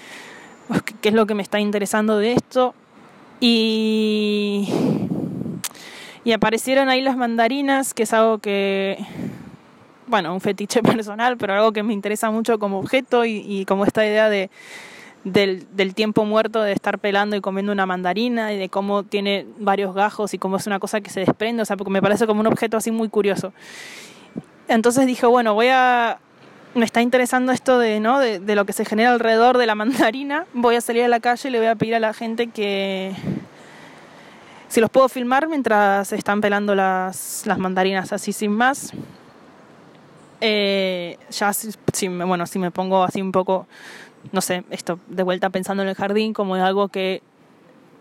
qué 1.00 1.08
es 1.08 1.14
lo 1.14 1.26
que 1.26 1.34
me 1.34 1.42
está 1.42 1.60
interesando 1.60 2.18
de 2.18 2.32
esto. 2.32 2.74
Y, 3.40 4.68
y 6.24 6.32
aparecieron 6.32 6.88
ahí 6.88 7.02
las 7.02 7.16
mandarinas, 7.16 7.94
que 7.94 8.04
es 8.04 8.12
algo 8.12 8.38
que, 8.38 8.98
bueno, 10.06 10.32
un 10.32 10.40
fetiche 10.40 10.82
personal, 10.82 11.36
pero 11.36 11.54
algo 11.54 11.72
que 11.72 11.82
me 11.82 11.92
interesa 11.92 12.30
mucho 12.30 12.58
como 12.58 12.78
objeto 12.78 13.24
y, 13.24 13.44
y 13.46 13.64
como 13.64 13.84
esta 13.84 14.06
idea 14.06 14.28
de 14.28 14.50
del, 15.24 15.66
del, 15.74 15.94
tiempo 15.94 16.24
muerto 16.26 16.62
de 16.62 16.72
estar 16.72 16.98
pelando 16.98 17.34
y 17.34 17.40
comiendo 17.40 17.72
una 17.72 17.86
mandarina 17.86 18.52
y 18.52 18.58
de 18.58 18.68
cómo 18.68 19.04
tiene 19.04 19.46
varios 19.58 19.94
gajos 19.94 20.34
y 20.34 20.38
cómo 20.38 20.58
es 20.58 20.66
una 20.66 20.78
cosa 20.78 21.00
que 21.00 21.10
se 21.10 21.20
desprende, 21.20 21.62
o 21.62 21.64
sea, 21.64 21.76
porque 21.76 21.90
me 21.90 22.02
parece 22.02 22.26
como 22.26 22.40
un 22.40 22.46
objeto 22.46 22.76
así 22.76 22.90
muy 22.90 23.08
curioso. 23.08 23.52
Entonces 24.68 25.06
dije, 25.06 25.26
bueno, 25.26 25.54
voy 25.54 25.68
a... 25.68 26.18
Me 26.74 26.84
está 26.84 27.02
interesando 27.02 27.52
esto 27.52 27.78
de, 27.78 28.00
¿no? 28.00 28.18
de, 28.18 28.54
lo 28.54 28.64
que 28.64 28.72
se 28.72 28.84
genera 28.84 29.12
alrededor 29.12 29.58
de 29.58 29.66
la 29.66 29.74
mandarina. 29.74 30.46
Voy 30.54 30.76
a 30.76 30.80
salir 30.80 31.04
a 31.04 31.08
la 31.08 31.20
calle 31.20 31.48
y 31.48 31.52
le 31.52 31.58
voy 31.58 31.68
a 31.68 31.76
pedir 31.76 31.94
a 31.94 32.00
la 32.00 32.12
gente 32.12 32.48
que, 32.48 33.14
si 34.68 34.80
los 34.80 34.90
puedo 34.90 35.08
filmar 35.08 35.46
mientras 35.48 36.12
están 36.12 36.40
pelando 36.40 36.74
las, 36.74 37.44
las 37.46 37.58
mandarinas 37.58 38.12
así 38.12 38.32
sin 38.32 38.52
más. 38.52 38.92
Eh, 40.40 41.16
ya 41.30 41.52
si, 41.52 41.70
si, 41.92 42.08
bueno, 42.08 42.46
si 42.46 42.58
me 42.58 42.70
pongo 42.70 43.04
así 43.04 43.22
un 43.22 43.32
poco 43.32 43.66
no 44.32 44.40
sé, 44.40 44.64
esto 44.70 44.98
de 45.08 45.22
vuelta 45.22 45.50
pensando 45.50 45.82
en 45.82 45.88
el 45.88 45.94
jardín 45.94 46.32
como 46.32 46.54
algo 46.54 46.88
que 46.88 47.22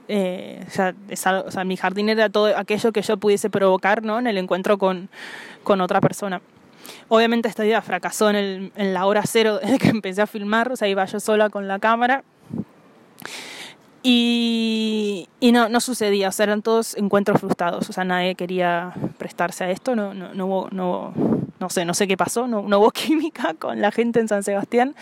eh, 0.08 0.66
sea, 0.70 0.94
es 1.10 1.26
algo, 1.28 1.48
o 1.48 1.52
sea, 1.52 1.64
mi 1.64 1.78
jardín 1.78 2.10
era 2.10 2.30
todo 2.30 2.58
aquello 2.58 2.92
que 2.92 3.02
yo 3.02 3.18
pudiese 3.18 3.50
provocar 3.50 4.04
¿no? 4.04 4.20
en 4.20 4.28
el 4.28 4.38
encuentro 4.38 4.78
con, 4.78 5.10
con 5.64 5.82
otra 5.82 6.02
persona. 6.02 6.42
Obviamente 7.08 7.48
esta 7.48 7.66
idea 7.66 7.82
fracasó 7.82 8.30
en, 8.30 8.72
la 8.76 9.06
hora 9.06 9.24
cero 9.26 9.60
desde 9.64 9.80
que 9.80 9.90
empecé 9.90 10.22
a 10.22 10.28
filmar, 10.28 10.72
o 10.72 10.76
sea, 10.76 10.88
iba 10.88 11.06
yo 11.06 11.20
sola 11.20 11.50
con 11.50 11.68
la 11.68 11.80
cámara. 11.80 12.24
Y, 14.06 15.30
no, 15.42 15.80
sucedía, 15.80 16.28
o 16.28 16.32
sea, 16.34 16.44
eran 16.44 16.62
todos 16.62 16.98
encuentros 16.98 17.40
frustrados, 17.40 17.90
o 17.90 17.94
sea, 17.94 18.04
nadie 18.04 18.36
quería 18.36 18.94
prestarse 19.18 19.64
a 19.64 19.72
esto, 19.72 19.96
no, 19.96 20.14
no, 20.14 20.34
no 20.34 21.14
no, 21.64 21.70
sé, 21.70 21.86
no 21.86 21.94
sé 21.94 22.08
qué 22.08 22.18
pasó, 22.18 22.46
no, 22.46 22.64
no 22.64 22.80
hubo 22.80 22.92
química 22.92 23.54
con 23.54 23.80
la 23.80 23.92
gente 23.92 24.20
en 24.20 24.28
San 24.28 24.44
Sebastián. 24.44 24.96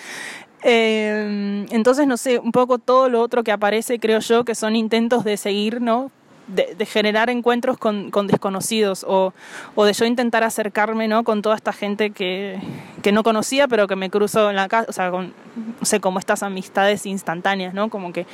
Eh, 0.63 1.65
entonces, 1.71 2.05
no 2.05 2.17
sé, 2.17 2.37
un 2.37 2.51
poco 2.51 2.77
todo 2.77 3.09
lo 3.09 3.21
otro 3.21 3.43
que 3.43 3.51
aparece, 3.51 3.99
creo 3.99 4.19
yo, 4.19 4.45
que 4.45 4.53
son 4.53 4.75
intentos 4.75 5.23
de 5.23 5.37
seguir, 5.37 5.81
¿no? 5.81 6.11
De, 6.47 6.85
generar 6.85 7.29
encuentros 7.29 7.77
con, 7.77 8.11
con 8.11 8.27
desconocidos 8.27 9.05
o, 9.07 9.31
de 9.77 9.93
yo 9.93 10.05
intentar 10.05 10.43
acercarme 10.43 11.07
¿no? 11.07 11.23
con 11.23 11.41
toda 11.41 11.55
esta 11.55 11.71
gente 11.71 12.11
que, 12.11 12.59
que 13.01 13.11
no 13.13 13.23
conocía 13.23 13.67
pero 13.67 13.87
que 13.87 13.95
me 13.95 14.09
cruzo 14.09 14.49
en 14.49 14.55
la 14.55 14.67
casa, 14.67 14.87
o 14.89 14.91
sea, 14.91 15.11
con, 15.11 15.33
no 15.55 15.85
sé, 15.85 15.99
como 15.99 16.19
estas 16.19 16.43
amistades 16.43 17.05
instantáneas, 17.05 17.73
¿no? 17.73 17.89
Como 17.89 18.13
que, 18.13 18.25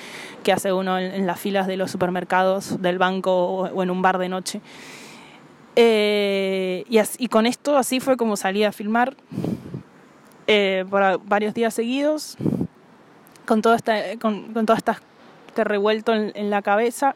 que 0.44 0.52
hace 0.52 0.72
uno 0.74 1.00
en, 1.00 1.26
las 1.26 1.40
filas 1.40 1.68
de 1.68 1.78
los 1.78 1.92
supermercados, 1.92 2.82
del 2.82 2.98
banco 2.98 3.32
o, 3.34 3.84
en 3.84 3.90
un 3.90 4.02
bar 4.02 4.18
de 4.18 4.30
noche. 4.30 4.62
Eh, 5.76 6.84
y, 6.90 6.98
así, 6.98 7.18
y 7.20 7.28
con 7.28 7.46
esto 7.46 7.78
así 7.78 8.00
fue 8.00 8.18
como 8.18 8.36
salí 8.36 8.64
a 8.64 8.72
filmar 8.72 9.16
eh, 10.48 10.86
por 10.90 11.22
varios 11.26 11.54
días 11.54 11.74
seguidos, 11.74 12.38
con 13.46 13.62
todo, 13.62 13.76
esta, 13.76 14.18
con, 14.20 14.54
con 14.54 14.66
este 15.48 15.64
revuelto 15.64 16.14
en 16.14 16.50
la 16.50 16.62
cabeza. 16.62 17.16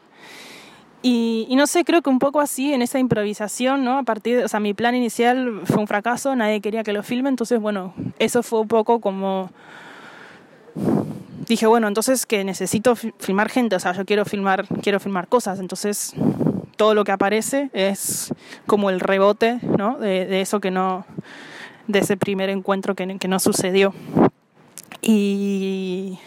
Y, 1.04 1.48
no 1.56 1.66
sé, 1.66 1.84
creo 1.84 2.00
que 2.00 2.10
un 2.10 2.20
poco 2.20 2.40
así, 2.40 2.72
en 2.72 2.80
esa 2.80 3.00
improvisación, 3.00 3.84
¿no? 3.84 3.98
A 3.98 4.02
partir 4.04 4.36
de, 4.36 4.44
o 4.44 4.48
sea, 4.48 4.60
mi 4.60 4.72
plan 4.72 4.94
inicial 4.94 5.62
fue 5.64 5.78
un 5.78 5.88
fracaso, 5.88 6.36
nadie 6.36 6.60
quería 6.60 6.84
que 6.84 6.92
lo 6.92 7.02
filme, 7.02 7.28
entonces, 7.28 7.60
bueno, 7.60 7.92
eso 8.18 8.42
fue 8.42 8.60
un 8.60 8.68
poco 8.68 9.00
como... 9.00 9.50
Dije, 11.48 11.66
bueno, 11.66 11.88
entonces 11.88 12.24
que 12.24 12.44
necesito 12.44 12.94
filmar 12.94 13.50
gente, 13.50 13.74
o 13.74 13.80
sea, 13.80 13.92
yo 13.92 14.06
quiero 14.06 14.24
filmar, 14.24 14.66
quiero 14.80 15.00
filmar 15.00 15.26
cosas, 15.26 15.58
entonces 15.58 16.14
todo 16.76 16.94
lo 16.94 17.02
que 17.02 17.10
aparece 17.10 17.68
es 17.72 18.32
como 18.66 18.88
el 18.88 19.00
rebote, 19.00 19.58
¿no? 19.76 19.98
De, 19.98 20.24
de 20.24 20.40
eso 20.40 20.60
que 20.60 20.70
no, 20.70 21.04
de 21.88 21.98
ese 21.98 22.16
primer 22.16 22.48
encuentro 22.48 22.94
que, 22.94 23.18
que 23.18 23.28
no 23.28 23.40
sucedió. 23.40 23.92
Y, 25.00 26.20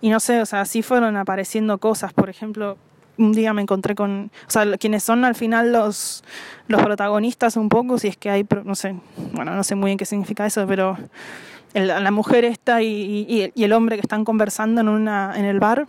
y 0.00 0.08
no 0.08 0.18
sé, 0.18 0.40
o 0.40 0.46
sea, 0.46 0.62
así 0.62 0.82
fueron 0.82 1.16
apareciendo 1.16 1.78
cosas. 1.78 2.12
Por 2.12 2.28
ejemplo, 2.28 2.76
un 3.20 3.32
día 3.32 3.52
me 3.52 3.62
encontré 3.62 3.94
con, 3.94 4.30
o 4.46 4.50
sea, 4.50 4.76
quienes 4.78 5.02
son 5.02 5.24
al 5.24 5.34
final 5.34 5.72
los, 5.72 6.24
los 6.66 6.82
protagonistas 6.82 7.56
un 7.56 7.68
poco, 7.68 7.98
si 7.98 8.08
es 8.08 8.16
que 8.16 8.30
hay, 8.30 8.46
no 8.64 8.74
sé, 8.74 8.96
bueno, 9.32 9.54
no 9.54 9.62
sé 9.62 9.74
muy 9.74 9.88
bien 9.88 9.98
qué 9.98 10.06
significa 10.06 10.46
eso, 10.46 10.66
pero 10.66 10.96
el, 11.74 11.88
la 11.88 12.10
mujer 12.10 12.44
esta 12.44 12.82
y, 12.82 13.52
y, 13.54 13.62
el 13.62 13.72
hombre 13.72 13.96
que 13.96 14.02
están 14.02 14.24
conversando 14.24 14.80
en, 14.80 14.88
una, 14.88 15.32
en 15.36 15.44
el 15.44 15.60
bar 15.60 15.86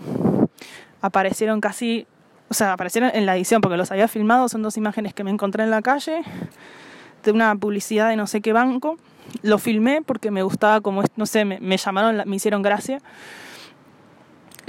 aparecieron 1.01 1.61
casi, 1.61 2.05
o 2.49 2.53
sea, 2.53 2.73
aparecieron 2.73 3.11
en 3.13 3.25
la 3.25 3.35
edición 3.35 3.61
porque 3.61 3.77
los 3.77 3.91
había 3.91 4.07
filmado, 4.07 4.49
son 4.49 4.61
dos 4.61 4.77
imágenes 4.77 5.13
que 5.13 5.23
me 5.23 5.31
encontré 5.31 5.63
en 5.63 5.71
la 5.71 5.81
calle 5.81 6.21
de 7.23 7.31
una 7.31 7.55
publicidad 7.55 8.09
de 8.09 8.15
no 8.15 8.27
sé 8.27 8.41
qué 8.41 8.53
banco. 8.53 8.97
Lo 9.43 9.57
filmé 9.59 10.01
porque 10.01 10.31
me 10.31 10.43
gustaba 10.43 10.81
como, 10.81 11.03
no 11.15 11.25
sé, 11.25 11.45
me, 11.45 11.59
me 11.59 11.77
llamaron, 11.77 12.21
me 12.27 12.35
hicieron 12.35 12.61
gracia. 12.61 12.99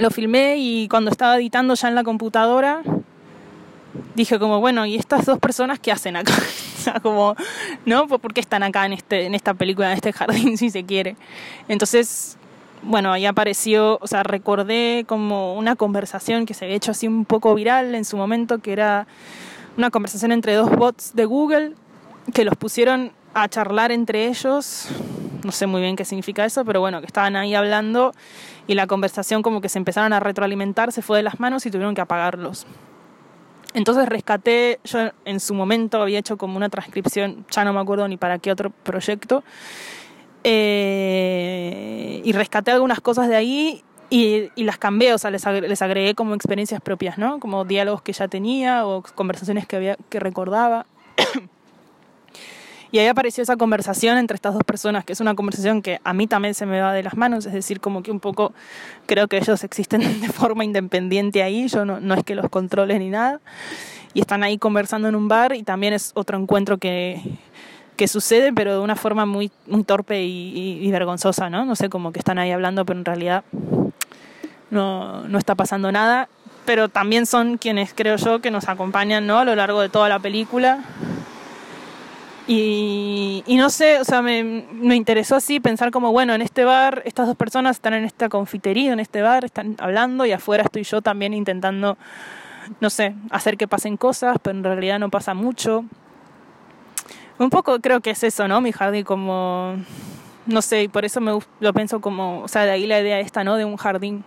Lo 0.03 0.09
filmé 0.09 0.57
y 0.57 0.89
cuando 0.89 1.11
estaba 1.11 1.37
editando 1.37 1.75
ya 1.75 1.87
en 1.87 1.95
la 1.95 2.03
computadora, 2.03 2.81
dije 4.15 4.37
como, 4.37 4.59
bueno, 4.59 4.85
¿y 4.85 4.97
estas 4.97 5.25
dos 5.25 5.39
personas 5.39 5.79
qué 5.79 5.93
hacen 5.93 6.17
acá? 6.17 6.33
como, 7.01 7.37
¿no? 7.85 8.09
¿Por 8.09 8.33
qué 8.33 8.41
están 8.41 8.63
acá 8.63 8.85
en, 8.85 8.91
este, 8.91 9.25
en 9.25 9.33
esta 9.33 9.53
película, 9.53 9.89
en 9.89 9.95
este 9.95 10.11
jardín, 10.11 10.57
si 10.57 10.71
se 10.71 10.83
quiere? 10.83 11.15
Entonces, 11.69 12.35
bueno, 12.81 13.13
ahí 13.13 13.25
apareció, 13.25 13.97
o 14.01 14.07
sea, 14.07 14.23
recordé 14.23 15.05
como 15.07 15.55
una 15.55 15.77
conversación 15.77 16.45
que 16.45 16.53
se 16.53 16.65
había 16.65 16.75
hecho 16.75 16.91
así 16.91 17.07
un 17.07 17.23
poco 17.23 17.55
viral 17.55 17.95
en 17.95 18.03
su 18.03 18.17
momento, 18.17 18.57
que 18.57 18.73
era 18.73 19.07
una 19.77 19.89
conversación 19.89 20.33
entre 20.33 20.53
dos 20.55 20.69
bots 20.69 21.15
de 21.15 21.23
Google 21.23 21.75
que 22.33 22.43
los 22.43 22.57
pusieron 22.57 23.13
a 23.33 23.47
charlar 23.47 23.93
entre 23.93 24.27
ellos, 24.27 24.89
no 25.45 25.53
sé 25.53 25.65
muy 25.65 25.79
bien 25.79 25.95
qué 25.95 26.03
significa 26.03 26.43
eso, 26.43 26.65
pero 26.65 26.81
bueno, 26.81 26.99
que 26.99 27.07
estaban 27.07 27.37
ahí 27.37 27.55
hablando 27.55 28.13
y 28.67 28.75
la 28.75 28.87
conversación 28.87 29.41
como 29.41 29.61
que 29.61 29.69
se 29.69 29.77
empezaron 29.77 30.13
a 30.13 30.19
retroalimentar, 30.19 30.91
se 30.91 31.01
fue 31.01 31.17
de 31.17 31.23
las 31.23 31.39
manos 31.39 31.65
y 31.65 31.71
tuvieron 31.71 31.95
que 31.95 32.01
apagarlos. 32.01 32.65
Entonces 33.73 34.07
rescaté, 34.07 34.79
yo 34.83 35.11
en 35.25 35.39
su 35.39 35.53
momento 35.53 36.01
había 36.01 36.19
hecho 36.19 36.37
como 36.37 36.57
una 36.57 36.69
transcripción, 36.69 37.45
ya 37.49 37.63
no 37.65 37.73
me 37.73 37.79
acuerdo 37.79 38.07
ni 38.07 38.17
para 38.17 38.37
qué 38.37 38.51
otro 38.51 38.69
proyecto, 38.69 39.43
eh, 40.43 42.21
y 42.23 42.31
rescaté 42.33 42.71
algunas 42.71 43.01
cosas 43.01 43.29
de 43.29 43.35
ahí 43.35 43.83
y, 44.09 44.51
y, 44.55 44.63
las 44.63 44.77
cambié, 44.77 45.13
o 45.13 45.17
sea, 45.17 45.31
les 45.31 45.47
agregué, 45.47 45.67
les 45.69 45.81
agregué 45.81 46.13
como 46.13 46.35
experiencias 46.35 46.81
propias, 46.81 47.17
¿no? 47.17 47.39
Como 47.39 47.65
diálogos 47.65 48.03
que 48.03 48.13
ya 48.13 48.27
tenía 48.27 48.85
o 48.85 49.01
conversaciones 49.01 49.65
que, 49.65 49.75
había, 49.75 49.97
que 50.09 50.19
recordaba. 50.19 50.85
Y 52.93 52.99
ahí 52.99 53.07
apareció 53.07 53.41
esa 53.41 53.57
conversación 53.57 54.19
entre 54.19 54.35
estas 54.35 54.53
dos 54.53 54.63
personas, 54.63 55.03
que 55.03 55.13
es 55.13 55.19
una 55.19 55.33
conversación 55.33 55.81
que 55.81 55.99
a 56.03 56.13
mí 56.13 56.27
también 56.27 56.53
se 56.53 56.67
me 56.67 56.79
va 56.79 56.93
de 56.93 57.01
las 57.01 57.17
manos, 57.17 57.43
es 57.47 57.51
decir, 57.51 57.79
como 57.79 58.03
que 58.03 58.11
un 58.11 58.19
poco 58.19 58.53
creo 59.07 59.27
que 59.27 59.37
ellos 59.37 59.63
existen 59.63 60.01
de 60.21 60.27
forma 60.29 60.63
independiente 60.63 61.41
ahí, 61.41 61.67
yo 61.67 61.85
no, 61.85 61.99
no 61.99 62.13
es 62.13 62.23
que 62.23 62.35
los 62.35 62.51
controle 62.51 62.99
ni 62.99 63.09
nada, 63.09 63.41
y 64.13 64.21
están 64.21 64.43
ahí 64.43 64.59
conversando 64.59 65.07
en 65.07 65.15
un 65.15 65.27
bar 65.27 65.55
y 65.55 65.63
también 65.63 65.93
es 65.93 66.11
otro 66.13 66.37
encuentro 66.37 66.77
que, 66.77 67.19
que 67.97 68.07
sucede, 68.07 68.53
pero 68.53 68.73
de 68.73 68.79
una 68.81 68.95
forma 68.95 69.25
muy, 69.25 69.49
muy 69.65 69.83
torpe 69.83 70.21
y, 70.23 70.91
vergonzosa, 70.91 71.49
¿no? 71.49 71.65
No 71.65 71.75
sé, 71.75 71.89
como 71.89 72.11
que 72.11 72.19
están 72.19 72.37
ahí 72.37 72.51
hablando, 72.51 72.85
pero 72.85 72.99
en 72.99 73.05
realidad 73.05 73.43
no, 74.69 75.27
no 75.27 75.39
está 75.39 75.55
pasando 75.55 75.91
nada 75.91 76.29
pero 76.65 76.87
también 76.87 77.25
son 77.25 77.57
quienes 77.57 77.93
creo 77.93 78.15
yo 78.15 78.39
que 78.39 78.49
nos 78.49 78.69
acompañan 78.69 79.27
¿no? 79.27 79.39
a 79.39 79.43
lo 79.43 79.53
largo 79.53 79.81
de 79.81 79.89
toda 79.89 80.07
la 80.07 80.19
película 80.19 80.79
y, 82.45 83.43
no 83.47 83.69
sé, 83.69 83.99
o 83.99 84.03
sea, 84.03 84.21
me, 84.21 84.43
me, 84.43 84.95
interesó 84.95 85.35
así 85.35 85.61
pensar 85.61 85.91
como, 85.91 86.11
bueno, 86.11 86.33
en 86.33 86.41
este 86.41 86.65
bar, 86.65 87.01
estas 87.05 87.27
dos 87.27 87.37
personas 87.37 87.77
están 87.77 87.93
en 87.93 88.03
esta 88.03 88.27
confitería, 88.27 88.91
en 88.91 88.99
este 88.99 89.21
bar, 89.21 89.45
están 89.45 89.77
hablando 89.79 90.25
y 90.25 90.33
afuera 90.33 90.63
estoy 90.63 90.83
yo 90.83 91.01
también 91.01 91.33
intentando, 91.33 91.97
no 92.81 92.89
sé, 92.89 93.15
hacer 93.29 93.55
que 93.55 93.67
pasen 93.67 93.95
cosas, 93.95 94.37
pero 94.41 94.57
en 94.57 94.63
realidad 94.63 94.99
no 94.99 95.09
pasa 95.09 95.33
mucho. 95.33 95.85
Un 97.39 97.49
poco 97.49 97.79
creo 97.79 98.01
que 98.01 98.11
es 98.11 98.23
eso, 98.23 98.47
¿no? 98.47 98.59
Mi 98.59 98.73
jardín 98.73 99.05
como, 99.05 99.75
no 100.45 100.61
sé, 100.61 100.83
y 100.83 100.87
por 100.89 101.05
eso 101.05 101.21
me 101.21 101.31
lo 101.61 101.73
pienso 101.73 102.01
como, 102.01 102.41
o 102.41 102.47
sea, 102.49 102.65
de 102.65 102.71
ahí 102.71 102.87
la 102.87 102.99
idea 102.99 103.21
esta, 103.21 103.45
¿no? 103.45 103.55
De 103.55 103.63
un 103.63 103.77
jardín 103.77 104.25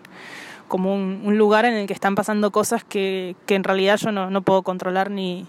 como 0.68 0.94
un, 0.94 1.20
un 1.22 1.37
lugar 1.37 1.66
en 1.66 1.74
el 1.74 1.87
que 1.87 1.92
están 1.92 2.14
pasando 2.14 2.50
cosas 2.50 2.83
que, 2.83 3.37
que 3.44 3.57
en 3.57 3.62
realidad 3.62 3.98
yo 3.98 4.11
no, 4.11 4.31
no 4.31 4.40
puedo 4.40 4.62
controlar 4.62 5.11
ni 5.11 5.46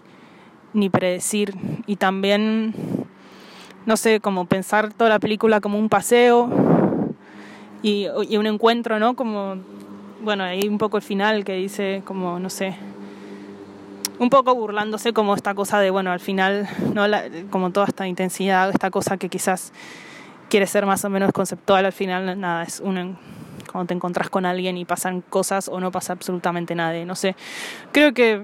ni 0.74 0.90
predecir. 0.90 1.54
Y 1.86 1.96
también, 1.96 2.74
no 3.86 3.98
sé, 3.98 4.20
como 4.20 4.46
pensar 4.46 4.94
toda 4.94 5.10
la 5.10 5.20
película 5.20 5.62
como 5.62 5.80
un 5.80 5.90
paseo 5.90 6.50
y, 7.82 8.08
un 8.08 8.48
encuentro, 8.48 9.00
¿no? 9.00 9.16
Como, 9.16 9.56
bueno, 10.22 10.44
ahí 10.44 10.68
un 10.68 10.78
poco 10.78 10.98
el 10.98 11.04
final 11.04 11.44
que 11.44 11.54
dice 11.54 12.02
como, 12.06 12.40
no 12.40 12.50
sé, 12.50 12.76
un 14.20 14.30
poco 14.30 14.56
burlándose 14.56 15.14
como 15.14 15.36
esta 15.36 15.54
cosa 15.54 15.80
de, 15.80 15.90
bueno, 15.90 16.12
al 16.12 16.20
final, 16.20 16.68
¿no? 16.94 17.08
La- 17.08 17.26
como 17.50 17.72
toda 17.72 17.88
esta 17.88 18.08
intensidad, 18.08 18.70
esta 18.70 18.90
cosa 18.90 19.18
que 19.18 19.30
quizás 19.30 19.72
quiere 20.50 20.66
ser 20.66 20.86
más 20.86 21.06
o 21.06 21.10
menos 21.10 21.32
conceptual, 21.32 21.86
al 21.86 21.94
final 21.94 22.40
nada, 22.40 22.64
es 22.64 22.80
un 22.80 23.18
cuando 23.72 23.88
te 23.88 23.94
encontrás 23.94 24.30
con 24.30 24.46
alguien 24.46 24.78
y 24.78 24.86
pasan 24.86 25.22
cosas 25.22 25.68
o 25.68 25.80
no 25.80 25.92
pasa 25.92 26.14
absolutamente 26.14 26.74
nada, 26.74 27.04
no 27.06 27.16
sé. 27.16 27.36
Creo 27.92 28.14
que 28.14 28.42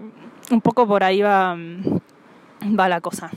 un 0.52 0.62
poco 0.62 0.88
por 0.88 1.04
ahí 1.04 1.22
va, 1.22 1.56
mm, 1.56 2.00
va 2.66 2.88
la 2.88 3.02
cosa. 3.02 3.30